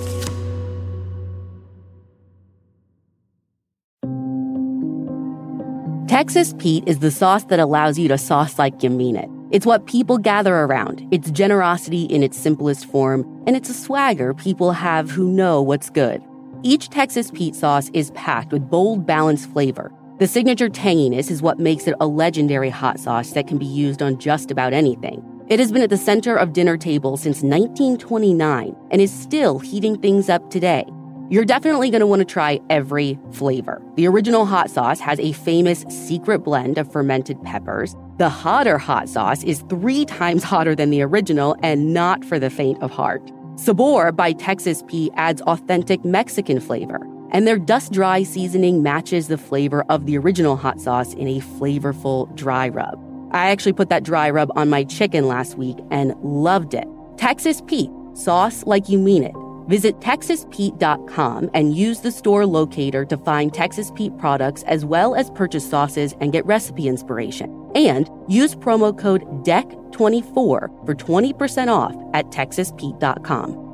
Texas 6.08 6.54
Pete 6.58 6.82
is 6.88 6.98
the 6.98 7.12
sauce 7.12 7.44
that 7.44 7.60
allows 7.60 8.00
you 8.00 8.08
to 8.08 8.18
sauce 8.18 8.58
like 8.58 8.82
you 8.82 8.90
mean 8.90 9.14
it. 9.14 9.28
It's 9.52 9.64
what 9.64 9.86
people 9.86 10.18
gather 10.18 10.56
around. 10.56 11.06
It's 11.12 11.30
generosity 11.30 12.02
in 12.04 12.24
its 12.24 12.36
simplest 12.36 12.84
form, 12.86 13.20
and 13.46 13.56
it's 13.56 13.70
a 13.70 13.74
swagger 13.74 14.34
people 14.34 14.72
have 14.72 15.08
who 15.08 15.30
know 15.30 15.62
what's 15.62 15.88
good. 15.88 16.20
Each 16.62 16.88
Texas 16.88 17.30
Pete 17.30 17.54
sauce 17.54 17.90
is 17.94 18.10
packed 18.12 18.52
with 18.52 18.68
bold, 18.68 19.06
balanced 19.06 19.50
flavor 19.50 19.92
the 20.20 20.26
signature 20.26 20.68
tanginess 20.68 21.30
is 21.30 21.40
what 21.40 21.58
makes 21.58 21.88
it 21.88 21.94
a 21.98 22.06
legendary 22.06 22.68
hot 22.68 23.00
sauce 23.00 23.30
that 23.30 23.46
can 23.46 23.56
be 23.56 23.64
used 23.64 24.02
on 24.02 24.18
just 24.18 24.50
about 24.50 24.74
anything. 24.74 25.24
It 25.48 25.58
has 25.58 25.72
been 25.72 25.80
at 25.80 25.88
the 25.88 25.96
center 25.96 26.36
of 26.36 26.52
dinner 26.52 26.76
tables 26.76 27.22
since 27.22 27.40
1929 27.40 28.76
and 28.90 29.00
is 29.00 29.10
still 29.10 29.58
heating 29.58 29.98
things 29.98 30.28
up 30.28 30.50
today. 30.50 30.84
You're 31.30 31.46
definitely 31.46 31.88
going 31.88 32.00
to 32.00 32.06
want 32.06 32.20
to 32.20 32.26
try 32.26 32.60
every 32.68 33.18
flavor. 33.32 33.80
The 33.94 34.06
original 34.06 34.44
hot 34.44 34.68
sauce 34.68 35.00
has 35.00 35.18
a 35.20 35.32
famous 35.32 35.86
secret 35.88 36.40
blend 36.40 36.76
of 36.76 36.92
fermented 36.92 37.42
peppers. 37.42 37.96
The 38.18 38.28
hotter 38.28 38.76
hot 38.76 39.08
sauce 39.08 39.42
is 39.42 39.64
three 39.70 40.04
times 40.04 40.42
hotter 40.52 40.74
than 40.74 40.90
the 40.90 41.00
original 41.00 41.56
and 41.62 41.94
not 41.94 42.26
for 42.26 42.38
the 42.38 42.50
faint 42.50 42.82
of 42.82 42.90
heart. 42.90 43.32
Sabor 43.60 44.10
by 44.10 44.32
Texas 44.32 44.82
Pete 44.88 45.12
adds 45.16 45.42
authentic 45.42 46.02
Mexican 46.02 46.60
flavor 46.60 47.06
and 47.30 47.46
their 47.46 47.58
dust 47.58 47.92
dry 47.92 48.22
seasoning 48.22 48.82
matches 48.82 49.28
the 49.28 49.36
flavor 49.36 49.84
of 49.90 50.06
the 50.06 50.16
original 50.16 50.56
hot 50.56 50.80
sauce 50.80 51.12
in 51.12 51.28
a 51.28 51.40
flavorful 51.40 52.34
dry 52.34 52.70
rub. 52.70 52.98
I 53.32 53.50
actually 53.50 53.74
put 53.74 53.90
that 53.90 54.02
dry 54.02 54.30
rub 54.30 54.50
on 54.56 54.70
my 54.70 54.84
chicken 54.84 55.28
last 55.28 55.58
week 55.58 55.76
and 55.90 56.14
loved 56.22 56.72
it. 56.72 56.88
Texas 57.18 57.60
Pete, 57.66 57.90
sauce 58.14 58.64
like 58.64 58.88
you 58.88 58.98
mean 58.98 59.22
it. 59.22 59.34
Visit 59.70 60.00
TexasPete.com 60.00 61.50
and 61.54 61.76
use 61.76 62.00
the 62.00 62.10
store 62.10 62.44
locator 62.44 63.04
to 63.04 63.16
find 63.16 63.54
Texas 63.54 63.92
Pete 63.94 64.18
products 64.18 64.64
as 64.64 64.84
well 64.84 65.14
as 65.14 65.30
purchase 65.30 65.70
sauces 65.70 66.12
and 66.20 66.32
get 66.32 66.44
recipe 66.44 66.88
inspiration. 66.88 67.70
And 67.76 68.10
use 68.26 68.56
promo 68.56 68.96
code 68.98 69.22
DEC24 69.44 70.34
for 70.34 70.94
20% 70.94 71.68
off 71.72 71.94
at 72.14 72.26
TexasPete.com. 72.32 73.68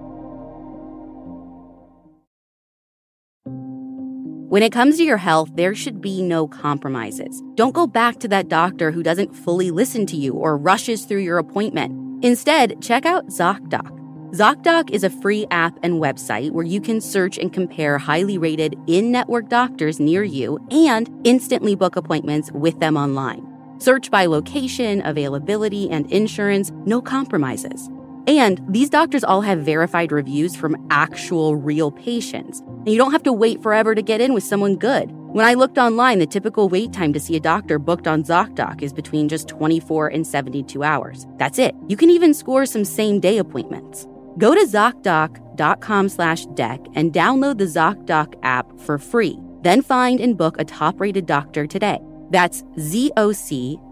When 4.51 4.63
it 4.63 4.73
comes 4.73 4.99
to 4.99 5.03
your 5.03 5.17
health, 5.17 5.51
there 5.55 5.75
should 5.75 6.03
be 6.03 6.23
no 6.23 6.47
compromises. 6.47 7.43
Don't 7.55 7.75
go 7.75 7.87
back 7.87 8.21
to 8.21 8.29
that 8.29 8.49
doctor 8.49 8.91
who 8.91 9.03
doesn't 9.03 9.35
fully 9.35 9.71
listen 9.71 10.05
to 10.07 10.17
you 10.17 10.35
or 10.35 10.59
rushes 10.59 11.07
through 11.07 11.23
your 11.23 11.39
appointment. 11.39 12.23
Instead, 12.23 12.83
check 12.83 13.07
out 13.07 13.29
ZocDoc. 13.29 14.06
ZocDoc 14.37 14.91
is 14.91 15.03
a 15.03 15.09
free 15.09 15.47
app 15.51 15.79
and 15.83 15.95
website 15.95 16.51
where 16.51 16.67
you 16.67 16.79
can 16.79 17.01
search 17.01 17.39
and 17.39 17.51
compare 17.51 17.97
highly 17.97 18.37
rated 18.37 18.77
in 18.87 19.11
network 19.11 19.49
doctors 19.49 19.99
near 19.99 20.25
you 20.25 20.59
and 20.71 21.09
instantly 21.25 21.75
book 21.75 21.97
appointments 21.97 22.53
with 22.53 22.79
them 22.79 22.99
online. 22.99 23.47
Search 23.79 24.11
by 24.11 24.27
location, 24.27 25.01
availability, 25.07 25.89
and 25.89 26.13
insurance, 26.13 26.71
no 26.85 27.01
compromises. 27.01 27.89
And 28.27 28.61
these 28.69 28.91
doctors 28.91 29.25
all 29.25 29.41
have 29.41 29.61
verified 29.61 30.13
reviews 30.13 30.55
from 30.55 30.87
actual 30.91 31.57
real 31.57 31.91
patients. 31.91 32.61
And 32.61 32.89
you 32.89 32.99
don't 32.99 33.13
have 33.13 33.23
to 33.23 33.33
wait 33.33 33.63
forever 33.63 33.95
to 33.95 34.03
get 34.03 34.21
in 34.21 34.35
with 34.35 34.45
someone 34.45 34.77
good. 34.77 35.13
When 35.13 35.47
I 35.47 35.55
looked 35.55 35.79
online, 35.79 36.19
the 36.19 36.27
typical 36.27 36.69
wait 36.69 36.93
time 36.93 37.15
to 37.15 37.21
see 37.21 37.37
a 37.37 37.41
doctor 37.41 37.79
booked 37.79 38.07
on 38.07 38.23
ZocDoc 38.23 38.83
is 38.83 38.93
between 38.93 39.31
just 39.31 39.49
24 39.49 40.09
and 40.09 40.27
72 40.27 40.83
hours. 40.83 41.27
That's 41.39 41.59
it. 41.59 41.75
You 41.89 41.97
can 41.97 42.11
even 42.11 42.35
score 42.35 42.67
some 42.67 42.85
same 42.85 43.19
day 43.19 43.39
appointments. 43.39 44.07
Go 44.39 44.55
to 44.55 44.67
ZocDoc.com 44.67 46.09
slash 46.09 46.47
deck 46.55 46.81
and 46.95 47.13
download 47.13 47.59
the 47.59 47.65
ZocDoc 47.65 48.35
app 48.43 48.67
for 48.81 48.99
free. 48.99 49.39
Then 49.63 49.83
find 49.83 50.21
and 50.21 50.37
book 50.37 50.57
a 50.59 50.65
top 50.65 51.01
rated 51.01 51.27
doctor 51.27 51.67
today. 51.67 51.99
That's 52.31 52.63
Z-O-C-D-O-C 52.79 53.83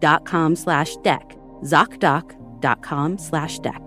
dot 0.00 0.24
com 0.24 0.56
slash 0.56 0.96
deck. 0.96 1.36
ZocDoc 1.62 2.82
com 2.82 3.18
slash 3.18 3.58
deck. 3.58 3.80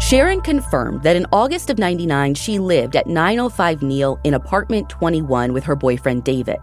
Sharon 0.00 0.40
confirmed 0.42 1.04
that 1.04 1.16
in 1.16 1.24
August 1.32 1.70
of 1.70 1.78
99, 1.78 2.34
she 2.34 2.58
lived 2.58 2.96
at 2.96 3.06
905 3.06 3.82
Neal 3.82 4.18
in 4.24 4.34
apartment 4.34 4.90
21 4.90 5.54
with 5.54 5.64
her 5.64 5.76
boyfriend 5.76 6.24
David. 6.24 6.58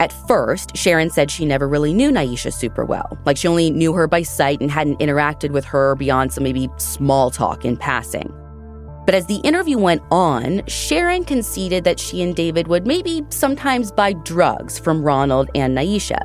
At 0.00 0.12
first, 0.28 0.76
Sharon 0.76 1.10
said 1.10 1.30
she 1.30 1.44
never 1.44 1.66
really 1.66 1.92
knew 1.92 2.10
Nyesha 2.10 2.52
super 2.52 2.84
well. 2.84 3.18
Like 3.26 3.36
she 3.36 3.48
only 3.48 3.70
knew 3.70 3.92
her 3.94 4.06
by 4.06 4.22
sight 4.22 4.60
and 4.60 4.70
hadn't 4.70 5.00
interacted 5.00 5.50
with 5.50 5.64
her 5.64 5.96
beyond 5.96 6.32
some 6.32 6.44
maybe 6.44 6.68
small 6.76 7.30
talk 7.30 7.64
in 7.64 7.76
passing. 7.76 8.32
But 9.06 9.14
as 9.14 9.26
the 9.26 9.36
interview 9.36 9.78
went 9.78 10.02
on, 10.10 10.62
Sharon 10.66 11.24
conceded 11.24 11.82
that 11.84 11.98
she 11.98 12.22
and 12.22 12.36
David 12.36 12.68
would 12.68 12.86
maybe 12.86 13.24
sometimes 13.30 13.90
buy 13.90 14.12
drugs 14.12 14.78
from 14.78 15.02
Ronald 15.02 15.50
and 15.54 15.76
Nyesha. 15.76 16.20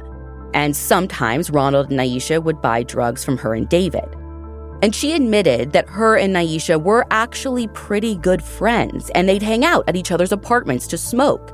And 0.53 0.75
sometimes 0.75 1.49
Ronald 1.49 1.89
and 1.89 1.99
Nyesha 1.99 2.43
would 2.43 2.61
buy 2.61 2.83
drugs 2.83 3.23
from 3.23 3.37
her 3.37 3.55
and 3.55 3.67
David. 3.69 4.05
And 4.83 4.93
she 4.93 5.13
admitted 5.13 5.71
that 5.71 5.87
her 5.87 6.17
and 6.17 6.35
Nyesha 6.35 6.79
were 6.79 7.07
actually 7.09 7.69
pretty 7.69 8.17
good 8.17 8.43
friends 8.43 9.09
and 9.15 9.27
they'd 9.27 9.41
hang 9.41 9.63
out 9.65 9.85
at 9.87 9.95
each 9.95 10.11
other's 10.11 10.33
apartments 10.33 10.85
to 10.87 10.97
smoke. 10.97 11.51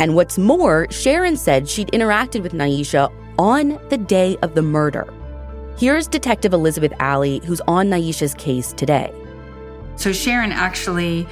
And 0.00 0.14
what's 0.14 0.38
more, 0.38 0.86
Sharon 0.90 1.36
said 1.36 1.68
she'd 1.68 1.88
interacted 1.88 2.42
with 2.42 2.52
Nyesha 2.52 3.12
on 3.38 3.78
the 3.88 3.98
day 3.98 4.36
of 4.42 4.54
the 4.54 4.62
murder. 4.62 5.12
Here's 5.76 6.06
Detective 6.06 6.52
Elizabeth 6.52 6.92
Alley, 7.00 7.40
who's 7.44 7.60
on 7.62 7.88
Nyesha's 7.88 8.34
case 8.34 8.72
today. 8.72 9.12
So 9.96 10.12
Sharon 10.12 10.52
actually 10.52 11.26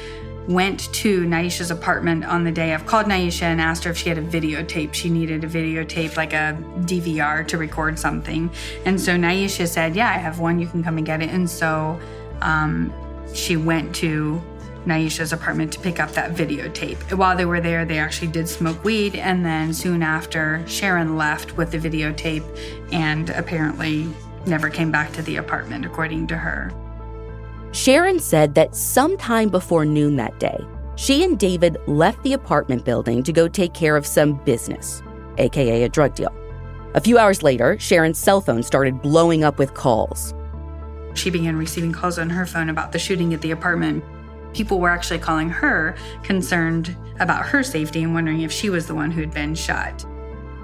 went 0.49 0.93
to 0.93 1.25
Nyesha's 1.25 1.71
apartment 1.71 2.25
on 2.25 2.45
the 2.45 2.51
day. 2.51 2.75
I've 2.75 2.87
called 2.87 3.07
Nyesha 3.07 3.43
and 3.43 3.61
asked 3.61 3.85
her 3.85 3.91
if 3.91 3.97
she 3.97 4.09
had 4.09 4.19
a 4.19 4.23
videotape. 4.23 4.93
She 4.93 5.09
needed 5.09 5.45
a 5.45 5.49
videotape, 5.49 6.17
like 6.17 6.33
a 6.33 6.59
DVR, 6.81 7.47
to 7.49 7.59
record 7.59 7.99
something. 7.99 8.51
And 8.85 9.01
so 9.01 9.17
Nyesha 9.17 9.69
said, 9.69 9.95
Yeah, 9.95 10.09
I 10.09 10.19
have 10.19 10.41
one. 10.41 10.59
You 10.59 10.67
can 10.67 10.83
come 10.83 10.97
and 10.97 11.07
get 11.07 11.23
it. 11.23 11.31
And 11.31 11.49
so 11.49 12.01
um, 12.41 12.93
she 13.35 13.57
went 13.57 13.95
to 13.97 14.43
Nyesha's 14.87 15.33
apartment 15.33 15.73
to 15.73 15.81
pick 15.81 16.01
up 16.01 16.13
that 16.13 16.35
videotape. 16.35 17.13
While 17.17 17.37
they 17.37 17.45
were 17.45 17.61
there, 17.61 17.85
they 17.85 17.99
actually 17.99 18.29
did 18.29 18.49
smoke 18.49 18.83
weed. 18.85 19.15
And 19.15 19.45
then 19.45 19.73
soon 19.73 20.03
after, 20.03 20.63
Sharon 20.67 21.17
left 21.17 21.57
with 21.57 21.71
the 21.71 21.79
videotape 21.79 22.45
and 22.93 23.31
apparently 23.31 24.09
never 24.47 24.69
came 24.69 24.91
back 24.91 25.13
to 25.13 25.23
the 25.23 25.37
apartment, 25.37 25.85
according 25.85 26.27
to 26.29 26.37
her. 26.37 26.73
Sharon 27.73 28.19
said 28.19 28.55
that 28.55 28.75
sometime 28.75 29.49
before 29.49 29.85
noon 29.85 30.17
that 30.17 30.39
day, 30.39 30.59
she 30.97 31.25
and 31.25 31.39
David 31.39 31.79
left 31.87 32.23
the 32.23 32.35
apartment 32.35 32.85
building 32.85 33.23
to 33.23 33.33
go 33.33 33.49
take 33.49 33.73
care 33.73 33.97
of 33.97 34.07
some 34.07 34.35
business, 34.45 35.03
aka 35.39 35.85
a 35.85 35.89
drug 35.89 36.15
deal. 36.15 36.35
A 36.95 37.01
few 37.01 37.17
hours 37.17 37.43
later, 37.43 37.79
Sharon's 37.79 38.19
cell 38.19 38.43
phone 38.43 38.63
started 38.63 39.01
blowing 39.01 39.43
up 39.43 39.59
with 39.59 39.73
calls. 39.73 40.35
She 41.15 41.31
began 41.31 41.57
receiving 41.57 41.93
calls 41.93 42.19
on 42.19 42.29
her 42.31 42.45
phone 42.45 42.69
about 42.69 42.93
the 42.93 42.99
shooting 42.99 43.33
at 43.33 43.41
the 43.41 43.53
apartment. 43.53 44.05
People 44.53 44.81
were 44.81 44.91
actually 44.91 45.19
calling 45.19 45.49
her, 45.49 45.97
concerned 46.23 46.97
about 47.21 47.47
her 47.47 47.63
safety 47.63 48.03
and 48.03 48.15
wondering 48.15 48.43
if 48.43 48.53
she 48.53 48.71
was 48.71 48.87
the 48.87 48.95
one 48.95 49.11
who'd 49.11 49.33
been 49.33 49.55
shot. 49.55 50.05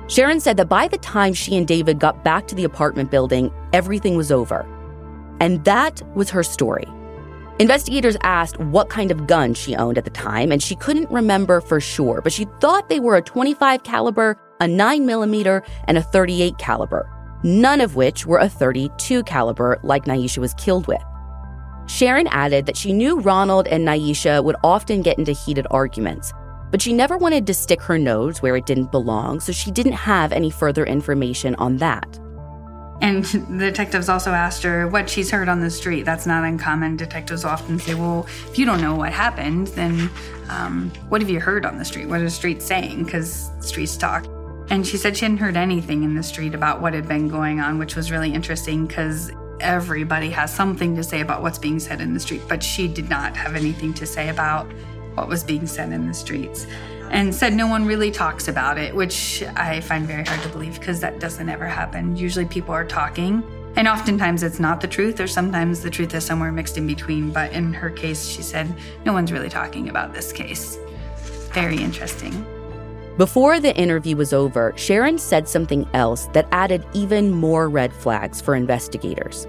Sharon 0.09 0.41
said 0.41 0.57
that 0.57 0.69
by 0.69 0.89
the 0.89 0.99
time 0.99 1.35
she 1.35 1.57
and 1.57 1.69
David 1.69 1.99
got 1.99 2.25
back 2.25 2.47
to 2.49 2.55
the 2.55 2.65
apartment 2.65 3.11
building, 3.11 3.53
everything 3.73 4.17
was 4.17 4.33
over. 4.33 4.67
And 5.41 5.65
that 5.65 6.03
was 6.17 6.31
her 6.31 6.43
story. 6.43 6.87
Investigators 7.59 8.17
asked 8.23 8.59
what 8.59 8.89
kind 8.89 9.11
of 9.11 9.27
gun 9.27 9.53
she 9.53 9.75
owned 9.75 9.99
at 9.99 10.05
the 10.05 10.11
time, 10.11 10.53
and 10.53 10.63
she 10.63 10.77
couldn't 10.77 11.11
remember 11.11 11.61
for 11.61 11.81
sure, 11.81 12.21
but 12.23 12.33
she 12.33 12.47
thought 12.61 12.89
they 12.89 13.01
were 13.01 13.17
a 13.17 13.23
25 13.23 13.83
caliber, 13.83 14.39
a 14.61 14.69
9 14.69 15.05
millimeter, 15.05 15.63
and 15.89 15.99
a 15.99 16.03
38 16.03 16.57
caliber, 16.59 17.11
none 17.43 17.81
of 17.81 17.97
which 17.97 18.25
were 18.25 18.39
a 18.39 18.49
32 18.49 19.25
caliber 19.25 19.79
like 19.83 20.05
Nyesha 20.05 20.39
was 20.39 20.55
killed 20.55 20.87
with. 20.87 21.03
Sharon 21.89 22.27
added 22.29 22.67
that 22.67 22.77
she 22.77 22.93
knew 22.93 23.19
Ronald 23.21 23.67
and 23.67 23.87
Nyesha 23.87 24.45
would 24.45 24.57
often 24.63 25.03
get 25.03 25.19
into 25.19 25.33
heated 25.33 25.67
arguments, 25.71 26.33
but 26.71 26.83
she 26.83 26.93
never 26.93 27.17
wanted 27.17 27.47
to 27.47 27.55
stick 27.55 27.81
her 27.83 27.99
nose 27.99 28.43
where 28.43 28.57
it 28.57 28.67
didn't 28.67 28.93
belong, 28.93 29.41
so 29.41 29.53
she 29.53 29.71
didn't 29.71 29.93
have 29.93 30.31
any 30.31 30.51
further 30.51 30.85
information 30.85 31.55
on 31.55 31.79
that. 31.79 32.19
And 33.01 33.25
the 33.25 33.67
detectives 33.71 34.09
also 34.11 34.33
asked 34.33 34.63
her 34.65 34.87
what 34.87 35.09
she's 35.09 35.31
heard 35.31 35.49
on 35.49 35.61
the 35.61 35.71
street. 35.71 36.03
That's 36.03 36.27
not 36.27 36.45
uncommon. 36.45 36.97
Detectives 36.97 37.45
often 37.45 37.79
say, 37.79 37.95
well, 37.95 38.27
if 38.51 38.59
you 38.59 38.67
don't 38.67 38.83
know 38.83 38.95
what 38.95 39.13
happened, 39.13 39.69
then 39.69 40.11
um, 40.51 40.91
what 41.09 41.23
have 41.23 41.31
you 41.31 41.41
heard 41.41 41.65
on 41.65 41.79
the 41.79 41.85
street? 41.85 42.07
What 42.07 42.21
are 42.21 42.25
the 42.25 42.31
streets 42.31 42.67
saying? 42.67 43.05
Because 43.05 43.51
streets 43.61 43.97
talk. 43.97 44.27
And 44.71 44.87
she 44.87 44.99
said 44.99 45.17
she 45.17 45.25
hadn't 45.25 45.39
heard 45.39 45.57
anything 45.57 46.03
in 46.03 46.15
the 46.15 46.23
street 46.23 46.55
about 46.55 46.83
what 46.83 46.93
had 46.93 47.09
been 47.09 47.29
going 47.29 47.61
on, 47.61 47.79
which 47.79 47.97
was 47.97 48.11
really 48.11 48.35
interesting 48.35 48.87
because 48.87 49.31
everybody 49.61 50.31
has 50.31 50.53
something 50.53 50.95
to 50.97 51.03
say 51.03 51.21
about 51.21 51.43
what's 51.43 51.59
being 51.59 51.79
said 51.79 52.01
in 52.01 52.15
the 52.15 52.21
street, 52.21 52.43
but 52.49 52.63
she 52.63 52.89
did 52.89 53.09
not 53.09 53.37
have 53.37 53.55
anything 53.55 53.93
to 53.95 54.07
say 54.07 54.29
about 54.29 54.67
what 55.15 55.29
was 55.29 55.43
being 55.43 55.67
said 55.67 55.93
in 55.93 56.07
the 56.07 56.15
streets 56.15 56.67
and 57.11 57.35
said 57.35 57.55
no 57.55 57.67
one 57.67 57.87
really 57.87 58.11
talks 58.11 58.49
about 58.49 58.79
it, 58.79 58.95
which 58.95 59.43
I 59.57 59.81
find 59.81 60.07
very 60.07 60.25
hard 60.25 60.43
to 60.43 60.49
believe 60.49 60.79
because 60.79 61.01
that 61.01 61.21
doesn't 61.21 61.49
ever 61.49 61.67
happen. 61.67 62.17
Usually 62.17 62.45
people 62.45 62.75
are 62.75 62.85
talking, 62.85 63.43
and 63.77 63.89
oftentimes 63.89 64.43
it's 64.43 64.61
not 64.61 64.81
the 64.81 64.89
truth, 64.89 65.21
or 65.21 65.27
sometimes 65.27 65.81
the 65.83 65.91
truth 65.91 66.15
is 66.15 66.25
somewhere 66.25 66.53
mixed 66.53 66.77
in 66.77 66.87
between. 66.87 67.31
But 67.31 67.53
in 67.53 67.73
her 67.73 67.91
case, 67.91 68.27
she 68.27 68.43
said 68.43 68.73
no 69.05 69.13
one's 69.13 69.33
really 69.33 69.49
talking 69.49 69.89
about 69.89 70.13
this 70.13 70.33
case. 70.33 70.77
Very 71.53 71.79
interesting. 71.79 72.47
Before 73.19 73.59
the 73.59 73.77
interview 73.77 74.15
was 74.15 74.33
over, 74.33 74.73
Sharon 74.77 75.19
said 75.19 75.49
something 75.49 75.89
else 75.93 76.27
that 76.35 76.47
added 76.53 76.87
even 76.95 77.33
more 77.33 77.69
red 77.69 77.93
flags 77.93 78.41
for 78.41 78.55
investigators. 78.55 79.45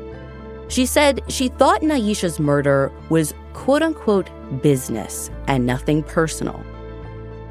She 0.70 0.88
said 0.88 1.22
she 1.28 1.50
thought 1.50 1.84
Nyesha's 1.84 2.40
murder 2.40 2.92
was 3.10 3.36
quote 3.54 3.84
unquote 3.84 4.28
business 4.64 5.30
and 5.48 5.68
nothing 5.68 6.02
personal. 6.02 6.64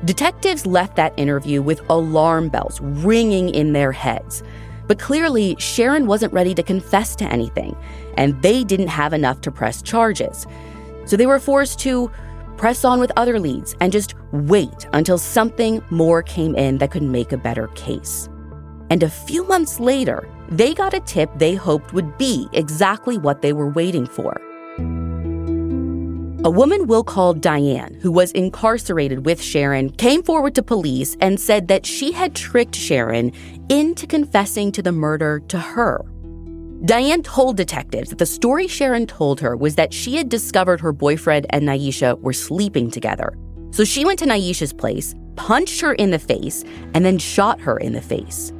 Detectives 0.04 0.66
left 0.66 0.96
that 0.96 1.14
interview 1.16 1.62
with 1.62 1.88
alarm 1.88 2.48
bells 2.48 2.80
ringing 2.80 3.50
in 3.50 3.72
their 3.72 3.92
heads. 3.92 4.42
But 4.88 4.98
clearly, 4.98 5.54
Sharon 5.60 6.06
wasn't 6.06 6.32
ready 6.32 6.52
to 6.54 6.64
confess 6.64 7.14
to 7.16 7.26
anything, 7.26 7.76
and 8.16 8.40
they 8.42 8.64
didn't 8.64 8.88
have 8.88 9.12
enough 9.12 9.40
to 9.42 9.52
press 9.52 9.82
charges. 9.82 10.48
So 11.04 11.16
they 11.16 11.26
were 11.26 11.38
forced 11.38 11.78
to 11.80 12.10
press 12.58 12.84
on 12.84 13.00
with 13.00 13.12
other 13.16 13.40
leads 13.40 13.74
and 13.80 13.92
just 13.92 14.14
wait 14.32 14.86
until 14.92 15.16
something 15.16 15.82
more 15.90 16.22
came 16.22 16.54
in 16.56 16.76
that 16.78 16.90
could 16.90 17.02
make 17.02 17.32
a 17.32 17.38
better 17.38 17.68
case. 17.68 18.28
And 18.90 19.02
a 19.02 19.08
few 19.08 19.44
months 19.44 19.80
later, 19.80 20.28
they 20.50 20.74
got 20.74 20.94
a 20.94 21.00
tip 21.00 21.30
they 21.36 21.54
hoped 21.54 21.92
would 21.92 22.18
be 22.18 22.48
exactly 22.52 23.16
what 23.16 23.42
they 23.42 23.52
were 23.52 23.70
waiting 23.70 24.06
for. 24.06 24.40
A 26.44 26.50
woman 26.50 26.86
we'll 26.86 27.04
call 27.04 27.34
Diane, 27.34 27.98
who 28.00 28.12
was 28.12 28.30
incarcerated 28.32 29.26
with 29.26 29.42
Sharon, 29.42 29.90
came 29.90 30.22
forward 30.22 30.54
to 30.54 30.62
police 30.62 31.16
and 31.20 31.38
said 31.38 31.68
that 31.68 31.84
she 31.84 32.12
had 32.12 32.34
tricked 32.34 32.74
Sharon 32.74 33.32
into 33.68 34.06
confessing 34.06 34.72
to 34.72 34.82
the 34.82 34.92
murder 34.92 35.40
to 35.48 35.58
her. 35.58 36.04
Diane 36.84 37.22
told 37.22 37.56
detectives 37.56 38.10
that 38.10 38.18
the 38.18 38.26
story 38.26 38.68
Sharon 38.68 39.06
told 39.06 39.40
her 39.40 39.56
was 39.56 39.74
that 39.74 39.92
she 39.92 40.16
had 40.16 40.28
discovered 40.28 40.80
her 40.80 40.92
boyfriend 40.92 41.46
and 41.50 41.66
Nyesha 41.66 42.20
were 42.20 42.32
sleeping 42.32 42.90
together. 42.90 43.36
So 43.70 43.84
she 43.84 44.04
went 44.04 44.18
to 44.20 44.26
Nyesha's 44.26 44.72
place, 44.72 45.14
punched 45.34 45.80
her 45.80 45.94
in 45.94 46.10
the 46.10 46.18
face, 46.18 46.64
and 46.94 47.04
then 47.04 47.18
shot 47.18 47.60
her 47.60 47.78
in 47.78 47.92
the 47.92 48.00
face. 48.00 48.52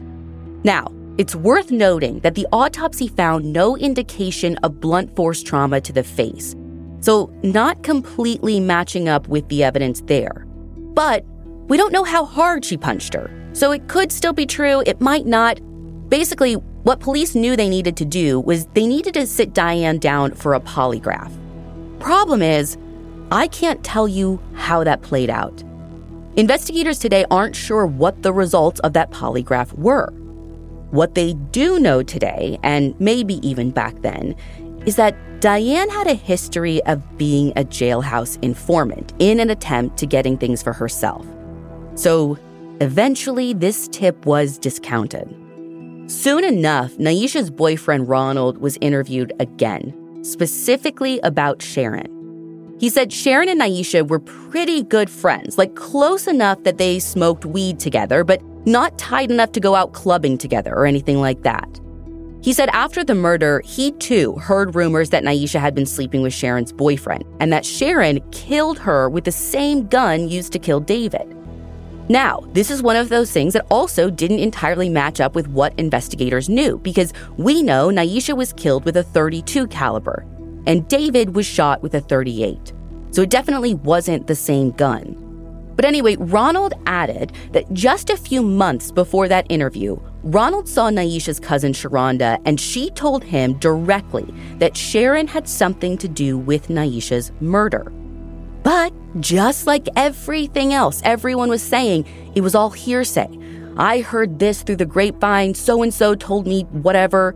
Now, 0.65 0.93
it's 1.17 1.35
worth 1.35 1.71
noting 1.71 2.21
that 2.21 2.35
the 2.35 2.47
autopsy 2.53 3.09
found 3.09 3.53
no 3.53 3.77
indication 3.77 4.57
of 4.59 4.81
blunt 4.81 5.15
force 5.15 5.43
trauma 5.43 5.81
to 5.81 5.93
the 5.93 6.05
face, 6.05 6.55
so, 7.01 7.33
not 7.43 7.85
completely 7.85 8.59
matching 8.59 9.09
up 9.09 9.29
with 9.29 9.49
the 9.49 9.63
evidence 9.63 10.01
there. 10.07 10.47
But 10.95 11.25
we 11.69 11.77
don't 11.77 11.93
know 11.93 12.03
how 12.03 12.25
hard 12.25 12.65
she 12.65 12.77
punched 12.77 13.15
her, 13.15 13.31
so 13.53 13.71
it 13.71 13.87
could 13.87 14.11
still 14.11 14.33
be 14.33 14.47
true, 14.47 14.83
it 14.85 15.01
might 15.01 15.27
not. 15.27 15.61
Basically, 16.09 16.57
what 16.89 17.01
police 17.01 17.35
knew 17.35 17.55
they 17.55 17.69
needed 17.69 17.99
to 17.99 18.05
do 18.07 18.41
was 18.41 18.65
they 18.69 18.87
needed 18.87 19.13
to 19.13 19.27
sit 19.27 19.53
Diane 19.53 19.99
down 19.99 20.33
for 20.33 20.55
a 20.55 20.61
polygraph. 20.61 21.31
Problem 22.01 22.41
is, 22.41 22.79
I 23.31 23.47
can't 23.49 23.85
tell 23.85 24.09
you 24.09 24.41
how 24.55 24.85
that 24.85 25.03
played 25.03 25.29
out. 25.29 25.63
Investigators 26.37 26.99
today 26.99 27.27
aren't 27.31 27.55
sure 27.55 27.85
what 27.85 28.23
the 28.23 28.33
results 28.33 28.81
of 28.81 28.95
that 28.95 29.11
polygraph 29.11 29.71
were. 29.75 30.11
What 30.91 31.15
they 31.15 31.35
do 31.35 31.79
know 31.79 32.03
today, 32.03 32.59
and 32.63 32.99
maybe 32.99 33.35
even 33.47 33.71
back 33.71 34.01
then, 34.01 34.35
is 34.87 34.97
that 34.97 35.15
Diane 35.41 35.91
had 35.91 36.07
a 36.07 36.15
history 36.15 36.83
of 36.85 37.19
being 37.19 37.51
a 37.51 37.65
jailhouse 37.65 38.43
informant 38.43 39.13
in 39.19 39.41
an 39.41 39.51
attempt 39.51 39.99
to 39.99 40.07
getting 40.07 40.39
things 40.39 40.63
for 40.63 40.73
herself. 40.73 41.27
So 41.97 42.39
eventually, 42.81 43.53
this 43.53 43.89
tip 43.89 44.25
was 44.25 44.57
discounted. 44.57 45.48
Soon 46.09 46.43
enough, 46.43 46.97
Nyesha's 46.97 47.51
boyfriend 47.51 48.09
Ronald 48.09 48.57
was 48.57 48.79
interviewed 48.81 49.31
again, 49.41 49.93
specifically 50.23 51.21
about 51.21 51.61
Sharon. 51.61 52.77
He 52.81 52.89
said 52.89 53.13
Sharon 53.13 53.51
and 53.51 53.61
Nyesha 53.61 54.09
were 54.09 54.19
pretty 54.19 54.85
good 54.85 55.11
friends, 55.11 55.59
like 55.59 55.75
close 55.75 56.27
enough 56.27 56.63
that 56.63 56.79
they 56.79 56.99
smoked 56.99 57.45
weed 57.45 57.79
together, 57.79 58.25
but 58.25 58.43
not 58.67 58.97
tight 58.97 59.31
enough 59.31 59.53
to 59.53 59.61
go 59.61 59.75
out 59.75 59.93
clubbing 59.93 60.39
together 60.39 60.75
or 60.75 60.87
anything 60.87 61.21
like 61.21 61.43
that. 61.43 61.69
He 62.43 62.55
said 62.55 62.71
after 62.71 63.05
the 63.05 63.15
murder, 63.15 63.61
he 63.67 63.93
too 63.93 64.33
heard 64.37 64.75
rumors 64.75 65.11
that 65.11 65.25
Nyesha 65.25 65.61
had 65.61 65.75
been 65.75 65.85
sleeping 65.85 66.23
with 66.23 66.33
Sharon's 66.33 66.73
boyfriend 66.73 67.25
and 67.39 67.53
that 67.53 67.67
Sharon 67.67 68.21
killed 68.31 68.79
her 68.79 69.11
with 69.11 69.25
the 69.25 69.33
same 69.33 69.87
gun 69.89 70.31
used 70.31 70.55
to 70.55 70.59
kill 70.59 70.81
David. 70.81 71.38
Now, 72.11 72.45
this 72.53 72.71
is 72.71 72.83
one 72.83 72.97
of 72.97 73.11
those 73.11 73.31
things 73.31 73.53
that 73.53 73.67
also 73.71 74.09
didn't 74.09 74.39
entirely 74.39 74.89
match 74.89 75.21
up 75.21 75.35
with 75.35 75.47
what 75.49 75.79
investigators 75.79 76.49
knew 76.49 76.79
because 76.79 77.13
we 77.37 77.63
know 77.63 77.89
Nyesha 77.89 78.35
was 78.35 78.55
killed 78.55 78.87
with 78.87 78.97
a 78.97 79.03
32 79.03 79.67
caliber 79.67 80.25
and 80.67 80.89
David 80.89 81.35
was 81.35 81.45
shot 81.45 81.83
with 81.83 81.95
a 81.95 82.01
38. 82.01 82.73
So 83.11 83.23
it 83.23 83.31
definitely 83.31 83.75
wasn't 83.75 84.27
the 84.27 84.35
same 84.35 84.71
gun. 84.71 85.25
But 85.77 85.85
anyway, 85.85 86.17
Ronald 86.17 86.75
added 86.87 87.33
that 87.53 87.73
just 87.73 88.11
a 88.11 88.17
few 88.17 88.43
months 88.43 88.91
before 88.91 89.29
that 89.29 89.47
interview, 89.49 89.97
Ronald 90.25 90.69
saw 90.69 90.91
Nyesha's 90.91 91.39
cousin 91.39 91.73
Sharonda, 91.73 92.41
and 92.45 92.59
she 92.59 92.91
told 92.91 93.23
him 93.23 93.55
directly 93.61 94.35
that 94.59 94.77
Sharon 94.77 95.29
had 95.29 95.47
something 95.47 95.97
to 95.99 96.09
do 96.09 96.37
with 96.37 96.69
Nyesha's 96.69 97.31
murder. 97.41 97.93
But 98.69 98.93
just 99.19 99.67
like 99.67 99.89
everything 99.97 100.75
else 100.75 101.01
everyone 101.03 101.49
was 101.49 101.63
saying, 101.63 102.05
it 102.35 102.43
was 102.43 102.55
all 102.55 102.69
hearsay. 102.69 103.27
I 103.79 104.01
heard 104.01 104.39
this 104.39 104.63
through 104.63 104.77
the 104.77 104.85
grapevine, 104.85 105.55
so 105.55 105.83
and 105.83 105.95
so 105.95 106.15
told 106.15 106.47
me 106.47 106.65
whatever. 106.65 107.35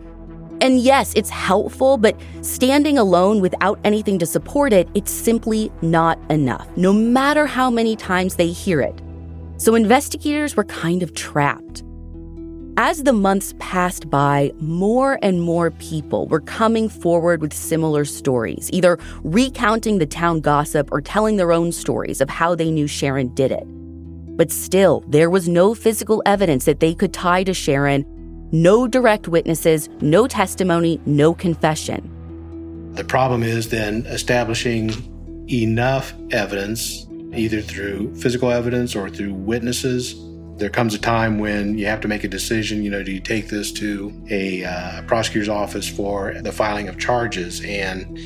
And 0.60 0.78
yes, 0.78 1.14
it's 1.16 1.30
helpful, 1.30 1.96
but 1.96 2.20
standing 2.42 2.98
alone 2.98 3.40
without 3.40 3.80
anything 3.82 4.18
to 4.18 4.26
support 4.26 4.74
it, 4.74 4.90
it's 4.92 5.10
simply 5.10 5.72
not 5.80 6.18
enough, 6.30 6.68
no 6.76 6.92
matter 6.92 7.46
how 7.46 7.70
many 7.70 7.96
times 7.96 8.36
they 8.36 8.48
hear 8.48 8.82
it. 8.82 9.00
So 9.56 9.74
investigators 9.74 10.54
were 10.54 10.64
kind 10.64 11.02
of 11.02 11.14
trapped. 11.14 11.82
As 12.78 13.02
the 13.02 13.12
months 13.12 13.52
passed 13.58 14.08
by, 14.08 14.50
more 14.58 15.18
and 15.20 15.42
more 15.42 15.72
people 15.72 16.26
were 16.28 16.40
coming 16.40 16.88
forward 16.88 17.42
with 17.42 17.52
similar 17.52 18.06
stories, 18.06 18.70
either 18.72 18.98
recounting 19.24 19.98
the 19.98 20.06
town 20.06 20.40
gossip 20.40 20.90
or 20.90 21.02
telling 21.02 21.36
their 21.36 21.52
own 21.52 21.70
stories 21.70 22.22
of 22.22 22.30
how 22.30 22.54
they 22.54 22.70
knew 22.70 22.86
Sharon 22.86 23.28
did 23.34 23.52
it. 23.52 23.64
But 24.38 24.50
still, 24.50 25.04
there 25.08 25.28
was 25.28 25.50
no 25.50 25.74
physical 25.74 26.22
evidence 26.24 26.64
that 26.64 26.80
they 26.80 26.94
could 26.94 27.12
tie 27.12 27.44
to 27.44 27.52
Sharon, 27.52 28.06
no 28.52 28.88
direct 28.88 29.28
witnesses, 29.28 29.90
no 30.00 30.26
testimony, 30.26 30.98
no 31.04 31.34
confession. 31.34 32.08
The 32.94 33.04
problem 33.04 33.42
is 33.42 33.68
then 33.68 34.06
establishing 34.06 34.90
enough 35.50 36.14
evidence, 36.30 37.06
either 37.34 37.60
through 37.60 38.14
physical 38.14 38.50
evidence 38.50 38.96
or 38.96 39.10
through 39.10 39.34
witnesses, 39.34 40.14
there 40.56 40.70
comes 40.70 40.94
a 40.94 40.98
time 40.98 41.38
when 41.38 41.78
you 41.78 41.86
have 41.86 42.00
to 42.02 42.08
make 42.08 42.24
a 42.24 42.28
decision. 42.28 42.82
You 42.82 42.90
know, 42.90 43.02
do 43.02 43.12
you 43.12 43.20
take 43.20 43.48
this 43.48 43.72
to 43.72 44.12
a 44.30 44.64
uh, 44.64 45.02
prosecutor's 45.02 45.48
office 45.48 45.88
for 45.88 46.34
the 46.42 46.52
filing 46.52 46.88
of 46.88 46.98
charges? 46.98 47.62
And 47.64 48.18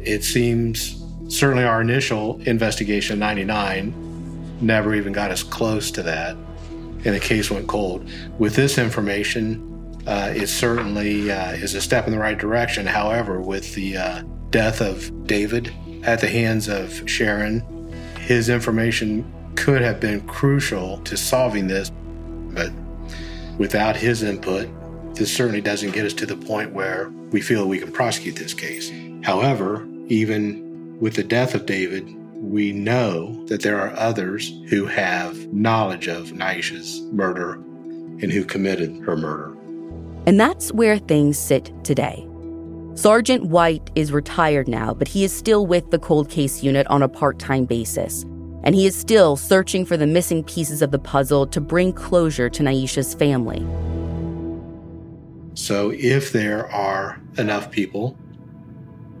it 0.00 0.24
seems 0.24 1.02
certainly 1.28 1.64
our 1.64 1.80
initial 1.80 2.40
investigation, 2.42 3.18
99, 3.18 4.58
never 4.60 4.94
even 4.94 5.12
got 5.12 5.30
us 5.30 5.42
close 5.42 5.90
to 5.92 6.02
that, 6.02 6.36
and 6.36 7.14
the 7.14 7.20
case 7.20 7.50
went 7.50 7.66
cold. 7.68 8.08
With 8.38 8.54
this 8.54 8.78
information, 8.78 9.66
uh, 10.06 10.32
it 10.34 10.48
certainly 10.48 11.30
uh, 11.30 11.52
is 11.52 11.74
a 11.74 11.80
step 11.80 12.06
in 12.06 12.12
the 12.12 12.18
right 12.18 12.38
direction. 12.38 12.86
However, 12.86 13.40
with 13.40 13.74
the 13.74 13.96
uh, 13.96 14.22
death 14.50 14.80
of 14.80 15.26
David 15.26 15.72
at 16.04 16.20
the 16.20 16.28
hands 16.28 16.68
of 16.68 17.08
Sharon, 17.08 17.62
his 18.18 18.48
information 18.48 19.30
could 19.56 19.82
have 19.82 20.00
been 20.00 20.20
crucial 20.22 20.98
to 20.98 21.16
solving 21.16 21.66
this, 21.66 21.90
but 22.52 22.72
without 23.58 23.96
his 23.96 24.22
input, 24.22 24.68
this 25.14 25.34
certainly 25.34 25.60
doesn't 25.60 25.90
get 25.90 26.06
us 26.06 26.14
to 26.14 26.26
the 26.26 26.36
point 26.36 26.72
where 26.72 27.10
we 27.30 27.40
feel 27.40 27.68
we 27.68 27.78
can 27.78 27.92
prosecute 27.92 28.36
this 28.36 28.54
case. 28.54 28.90
However, 29.22 29.86
even 30.08 30.98
with 31.00 31.14
the 31.14 31.24
death 31.24 31.54
of 31.54 31.66
David, 31.66 32.16
we 32.34 32.72
know 32.72 33.44
that 33.46 33.62
there 33.62 33.78
are 33.78 33.94
others 33.96 34.52
who 34.68 34.86
have 34.86 35.36
knowledge 35.52 36.08
of 36.08 36.32
Nyesha's 36.32 37.02
murder 37.12 37.54
and 38.22 38.32
who 38.32 38.44
committed 38.44 38.96
her 39.04 39.16
murder. 39.16 39.56
And 40.26 40.38
that's 40.38 40.72
where 40.72 40.98
things 40.98 41.38
sit 41.38 41.72
today. 41.84 42.26
Sergeant 42.94 43.44
White 43.44 43.90
is 43.94 44.12
retired 44.12 44.68
now, 44.68 44.92
but 44.94 45.08
he 45.08 45.24
is 45.24 45.32
still 45.32 45.66
with 45.66 45.90
the 45.90 45.98
cold 45.98 46.28
case 46.28 46.62
unit 46.62 46.86
on 46.88 47.02
a 47.02 47.08
part 47.08 47.38
time 47.38 47.64
basis 47.64 48.24
and 48.62 48.74
he 48.74 48.86
is 48.86 48.96
still 48.96 49.36
searching 49.36 49.84
for 49.84 49.96
the 49.96 50.06
missing 50.06 50.44
pieces 50.44 50.82
of 50.82 50.90
the 50.90 50.98
puzzle 50.98 51.46
to 51.46 51.60
bring 51.60 51.92
closure 51.92 52.48
to 52.50 52.62
Nyesha's 52.62 53.14
family. 53.14 53.66
So, 55.54 55.90
if 55.90 56.32
there 56.32 56.70
are 56.70 57.20
enough 57.36 57.70
people 57.70 58.16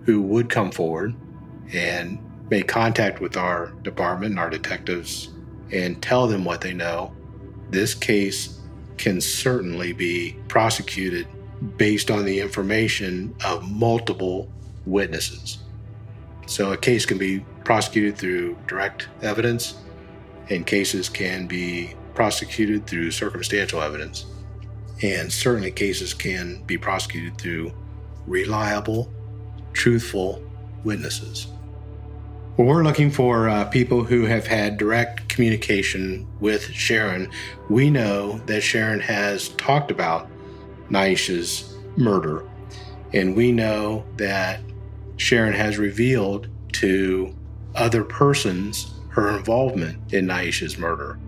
who 0.04 0.22
would 0.22 0.48
come 0.48 0.70
forward 0.70 1.14
and 1.72 2.18
make 2.50 2.66
contact 2.66 3.20
with 3.20 3.36
our 3.36 3.68
department 3.82 4.32
and 4.32 4.40
our 4.40 4.50
detectives 4.50 5.30
and 5.72 6.02
tell 6.02 6.26
them 6.26 6.44
what 6.44 6.60
they 6.60 6.72
know, 6.72 7.14
this 7.70 7.94
case 7.94 8.60
can 8.96 9.20
certainly 9.20 9.92
be 9.92 10.36
prosecuted 10.48 11.26
based 11.76 12.10
on 12.10 12.24
the 12.24 12.40
information 12.40 13.34
of 13.44 13.70
multiple 13.70 14.50
witnesses. 14.86 15.58
So 16.50 16.72
a 16.72 16.76
case 16.76 17.06
can 17.06 17.16
be 17.16 17.44
prosecuted 17.62 18.18
through 18.18 18.56
direct 18.66 19.06
evidence, 19.22 19.76
and 20.48 20.66
cases 20.66 21.08
can 21.08 21.46
be 21.46 21.94
prosecuted 22.12 22.88
through 22.88 23.12
circumstantial 23.12 23.80
evidence. 23.80 24.26
And 25.00 25.32
certainly 25.32 25.70
cases 25.70 26.12
can 26.12 26.64
be 26.64 26.76
prosecuted 26.76 27.38
through 27.38 27.72
reliable, 28.26 29.12
truthful 29.74 30.42
witnesses. 30.82 31.46
Well, 32.56 32.66
we're 32.66 32.82
looking 32.82 33.12
for 33.12 33.48
uh, 33.48 33.66
people 33.66 34.02
who 34.02 34.24
have 34.24 34.48
had 34.48 34.76
direct 34.76 35.28
communication 35.28 36.26
with 36.40 36.64
Sharon. 36.64 37.30
We 37.68 37.90
know 37.90 38.38
that 38.46 38.64
Sharon 38.64 38.98
has 38.98 39.50
talked 39.50 39.92
about 39.92 40.28
Nyesha's 40.90 41.76
murder, 41.96 42.42
and 43.12 43.36
we 43.36 43.52
know 43.52 44.04
that 44.16 44.60
Sharon 45.20 45.52
has 45.52 45.76
revealed 45.76 46.48
to 46.72 47.36
other 47.74 48.02
persons 48.02 48.94
her 49.10 49.36
involvement 49.36 50.14
in 50.14 50.26
Nyesha's 50.26 50.78
murder. 50.78 51.18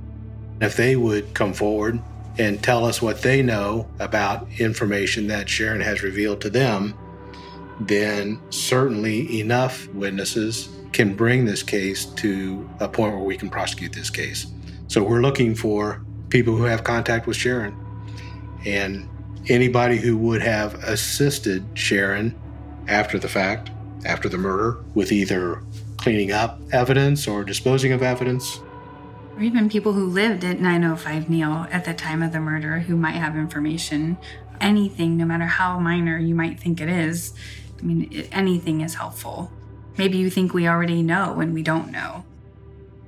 If 0.62 0.78
they 0.78 0.96
would 0.96 1.34
come 1.34 1.52
forward 1.52 2.00
and 2.38 2.62
tell 2.62 2.86
us 2.86 3.02
what 3.02 3.20
they 3.20 3.42
know 3.42 3.86
about 3.98 4.48
information 4.58 5.26
that 5.26 5.50
Sharon 5.50 5.82
has 5.82 6.02
revealed 6.02 6.40
to 6.40 6.48
them, 6.48 6.94
then 7.80 8.40
certainly 8.48 9.40
enough 9.40 9.86
witnesses 9.88 10.70
can 10.92 11.14
bring 11.14 11.44
this 11.44 11.62
case 11.62 12.06
to 12.06 12.66
a 12.80 12.88
point 12.88 13.14
where 13.14 13.24
we 13.24 13.36
can 13.36 13.50
prosecute 13.50 13.92
this 13.92 14.08
case. 14.08 14.46
So 14.88 15.02
we're 15.02 15.20
looking 15.20 15.54
for 15.54 16.02
people 16.30 16.56
who 16.56 16.64
have 16.64 16.82
contact 16.82 17.26
with 17.26 17.36
Sharon 17.36 17.76
and 18.64 19.06
anybody 19.50 19.98
who 19.98 20.16
would 20.16 20.40
have 20.40 20.82
assisted 20.82 21.66
Sharon 21.74 22.34
after 22.88 23.18
the 23.18 23.28
fact 23.28 23.70
after 24.04 24.28
the 24.28 24.38
murder 24.38 24.78
with 24.94 25.12
either 25.12 25.62
cleaning 25.96 26.32
up 26.32 26.60
evidence 26.72 27.28
or 27.28 27.44
disposing 27.44 27.92
of 27.92 28.02
evidence. 28.02 28.60
Or 29.36 29.42
even 29.42 29.68
people 29.68 29.92
who 29.92 30.06
lived 30.06 30.44
at 30.44 30.60
905 30.60 31.30
Neal 31.30 31.66
at 31.70 31.84
the 31.84 31.94
time 31.94 32.22
of 32.22 32.32
the 32.32 32.40
murder 32.40 32.80
who 32.80 32.96
might 32.96 33.14
have 33.14 33.36
information. 33.36 34.18
Anything, 34.60 35.16
no 35.16 35.24
matter 35.24 35.46
how 35.46 35.78
minor 35.78 36.18
you 36.18 36.34
might 36.34 36.60
think 36.60 36.80
it 36.80 36.88
is, 36.88 37.32
I 37.78 37.82
mean, 37.82 38.28
anything 38.30 38.80
is 38.80 38.94
helpful. 38.94 39.50
Maybe 39.96 40.18
you 40.18 40.30
think 40.30 40.54
we 40.54 40.68
already 40.68 41.02
know 41.02 41.32
when 41.32 41.52
we 41.52 41.62
don't 41.62 41.90
know. 41.90 42.24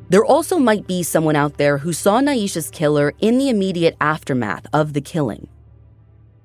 There 0.09 0.25
also 0.25 0.59
might 0.59 0.87
be 0.87 1.03
someone 1.03 1.37
out 1.37 1.57
there 1.57 1.79
who 1.79 1.93
saw 1.93 2.21
Nyesha's 2.21 2.71
killer 2.71 3.15
in 3.21 3.39
the 3.39 3.49
immediate 3.49 3.97
aftermath 4.01 4.67
of 4.73 4.93
the 4.93 5.01
killing. 5.01 5.49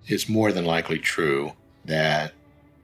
It's 0.07 0.29
more 0.29 0.51
than 0.51 0.65
likely 0.65 0.97
true 0.97 1.53
that 1.85 2.33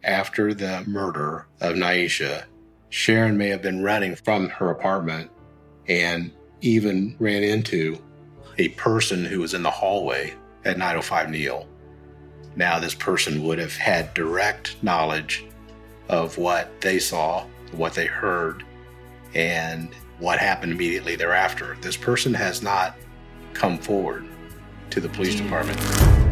after 0.05 0.53
the 0.53 0.83
murder 0.87 1.47
of 1.59 1.75
Nyesha, 1.75 2.45
Sharon 2.89 3.37
may 3.37 3.49
have 3.49 3.61
been 3.61 3.83
running 3.83 4.15
from 4.15 4.49
her 4.49 4.69
apartment 4.69 5.29
and 5.87 6.31
even 6.61 7.15
ran 7.19 7.43
into 7.43 7.97
a 8.57 8.69
person 8.69 9.25
who 9.25 9.41
was 9.41 9.53
in 9.53 9.63
the 9.63 9.71
hallway 9.71 10.33
at 10.63 10.77
905 10.77 11.29
Neal. 11.29 11.67
Now, 12.55 12.79
this 12.79 12.93
person 12.93 13.43
would 13.43 13.59
have 13.59 13.75
had 13.75 14.13
direct 14.13 14.81
knowledge 14.81 15.45
of 16.07 16.37
what 16.37 16.79
they 16.79 16.99
saw, 16.99 17.45
what 17.71 17.93
they 17.93 18.05
heard, 18.05 18.63
and 19.33 19.89
what 20.19 20.39
happened 20.39 20.71
immediately 20.71 21.17
thereafter. 21.17 21.75
This 21.81 21.97
person 21.97 22.33
has 22.33 22.61
not 22.61 22.95
come 23.53 23.77
forward 23.77 24.25
to 24.91 25.01
the 25.01 25.09
police 25.09 25.37
hmm. 25.37 25.43
department. 25.43 26.24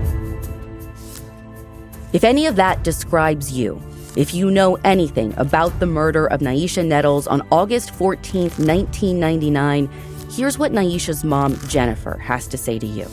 If 2.14 2.24
any 2.24 2.45
of 2.45 2.55
that 2.57 2.84
describes 2.84 3.51
you, 3.51 3.82
if 4.16 4.36
you 4.36 4.51
know 4.51 4.76
anything 4.84 5.34
about 5.38 5.80
the 5.80 5.88
murder 5.88 6.28
of 6.28 6.41
Nyesha 6.41 6.86
Nettles 6.86 7.26
on 7.26 7.41
August 7.51 7.89
14, 7.95 8.43
1999, 8.43 9.89
here's 10.30 10.59
what 10.59 10.72
Nyesha's 10.72 11.24
mom, 11.24 11.57
Jennifer, 11.68 12.20
has 12.20 12.47
to 12.49 12.57
say 12.57 12.78
to 12.78 12.86
you. 12.86 13.07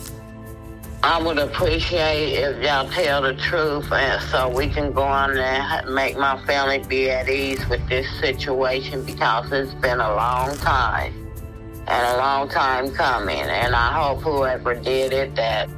I 1.03 1.19
would 1.23 1.39
appreciate 1.39 2.35
if 2.35 2.63
y'all 2.63 2.91
tell 2.91 3.23
the 3.23 3.33
truth 3.37 3.91
and 3.91 4.23
so 4.25 4.51
we 4.51 4.69
can 4.69 4.93
go 4.93 5.01
on 5.01 5.35
and 5.39 5.95
make 5.95 6.19
my 6.19 6.39
family 6.45 6.81
be 6.87 7.09
at 7.09 7.27
ease 7.27 7.67
with 7.71 7.89
this 7.89 8.07
situation 8.21 9.03
because 9.07 9.51
it's 9.51 9.73
been 9.77 9.99
a 9.99 10.15
long 10.15 10.55
time 10.59 11.15
and 11.89 12.07
a 12.07 12.19
long 12.19 12.51
time 12.51 12.93
coming. 12.93 13.41
And 13.41 13.75
I 13.75 13.95
hope 13.95 14.21
whoever 14.21 14.75
did 14.75 15.15
it 15.15 15.35
that 15.37 15.71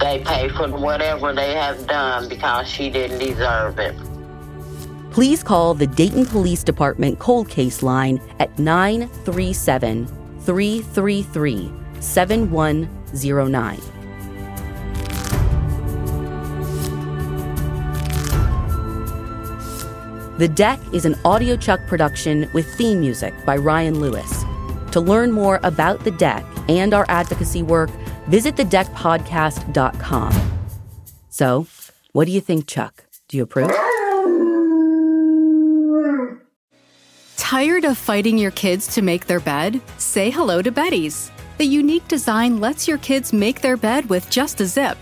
they 0.00 0.22
pay 0.24 0.48
for 0.48 0.68
whatever 0.68 1.32
they 1.32 1.54
have 1.54 1.86
done 1.86 2.28
because 2.28 2.68
she 2.68 2.90
didn't 2.90 3.18
deserve 3.18 3.78
it. 3.78 3.96
Please 5.10 5.42
call 5.42 5.74
the 5.74 5.86
Dayton 5.86 6.26
Police 6.26 6.62
Department 6.62 7.18
cold 7.18 7.48
case 7.48 7.82
line 7.82 8.20
at 8.38 8.56
937 8.58 10.06
333 10.40 11.72
7109. 12.00 13.80
The 20.38 20.46
Deck 20.46 20.78
is 20.92 21.04
an 21.04 21.16
Audio 21.24 21.56
Chuck 21.56 21.80
production 21.88 22.48
with 22.52 22.72
theme 22.74 23.00
music 23.00 23.34
by 23.44 23.56
Ryan 23.56 23.98
Lewis. 23.98 24.44
To 24.92 25.00
learn 25.00 25.32
more 25.32 25.58
about 25.64 26.04
The 26.04 26.12
Deck 26.12 26.44
and 26.68 26.94
our 26.94 27.04
advocacy 27.08 27.64
work, 27.64 27.90
visit 28.28 28.56
thedeckpodcast.com. 28.56 30.32
So, 31.28 31.66
what 32.12 32.26
do 32.26 32.32
you 32.32 32.40
think, 32.40 32.66
Chuck? 32.66 33.04
Do 33.28 33.36
you 33.36 33.42
approve? 33.44 33.70
Tired 37.36 37.84
of 37.84 37.96
fighting 37.96 38.36
your 38.36 38.50
kids 38.50 38.86
to 38.94 39.02
make 39.02 39.26
their 39.26 39.40
bed? 39.40 39.80
Say 39.96 40.30
hello 40.30 40.60
to 40.62 40.70
Beddy's. 40.70 41.30
The 41.58 41.64
unique 41.64 42.06
design 42.06 42.60
lets 42.60 42.86
your 42.86 42.98
kids 42.98 43.32
make 43.32 43.60
their 43.60 43.76
bed 43.76 44.08
with 44.08 44.28
just 44.30 44.60
a 44.60 44.66
zip. 44.66 44.98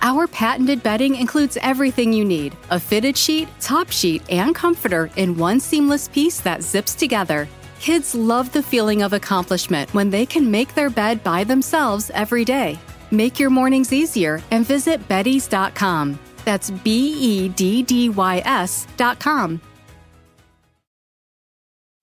Our 0.00 0.28
patented 0.28 0.82
bedding 0.82 1.16
includes 1.16 1.58
everything 1.60 2.12
you 2.12 2.24
need 2.24 2.56
a 2.70 2.78
fitted 2.78 3.16
sheet, 3.16 3.48
top 3.60 3.90
sheet, 3.90 4.22
and 4.30 4.54
comforter 4.54 5.10
in 5.16 5.36
one 5.36 5.58
seamless 5.58 6.06
piece 6.08 6.40
that 6.40 6.62
zips 6.62 6.94
together. 6.94 7.48
Kids 7.80 8.14
love 8.14 8.52
the 8.52 8.62
feeling 8.62 9.02
of 9.02 9.12
accomplishment 9.12 9.92
when 9.94 10.10
they 10.10 10.26
can 10.26 10.50
make 10.50 10.74
their 10.74 10.90
bed 10.90 11.22
by 11.22 11.44
themselves 11.44 12.10
every 12.14 12.44
day. 12.44 12.78
Make 13.10 13.38
your 13.38 13.50
mornings 13.50 13.92
easier 13.92 14.42
and 14.50 14.66
visit 14.66 15.06
Beddy's.com. 15.08 16.18
That's 16.44 16.70
B 16.70 17.14
E 17.20 17.48
D 17.48 17.82
D 17.82 18.08
Y 18.08 18.38
S.com. 18.44 19.60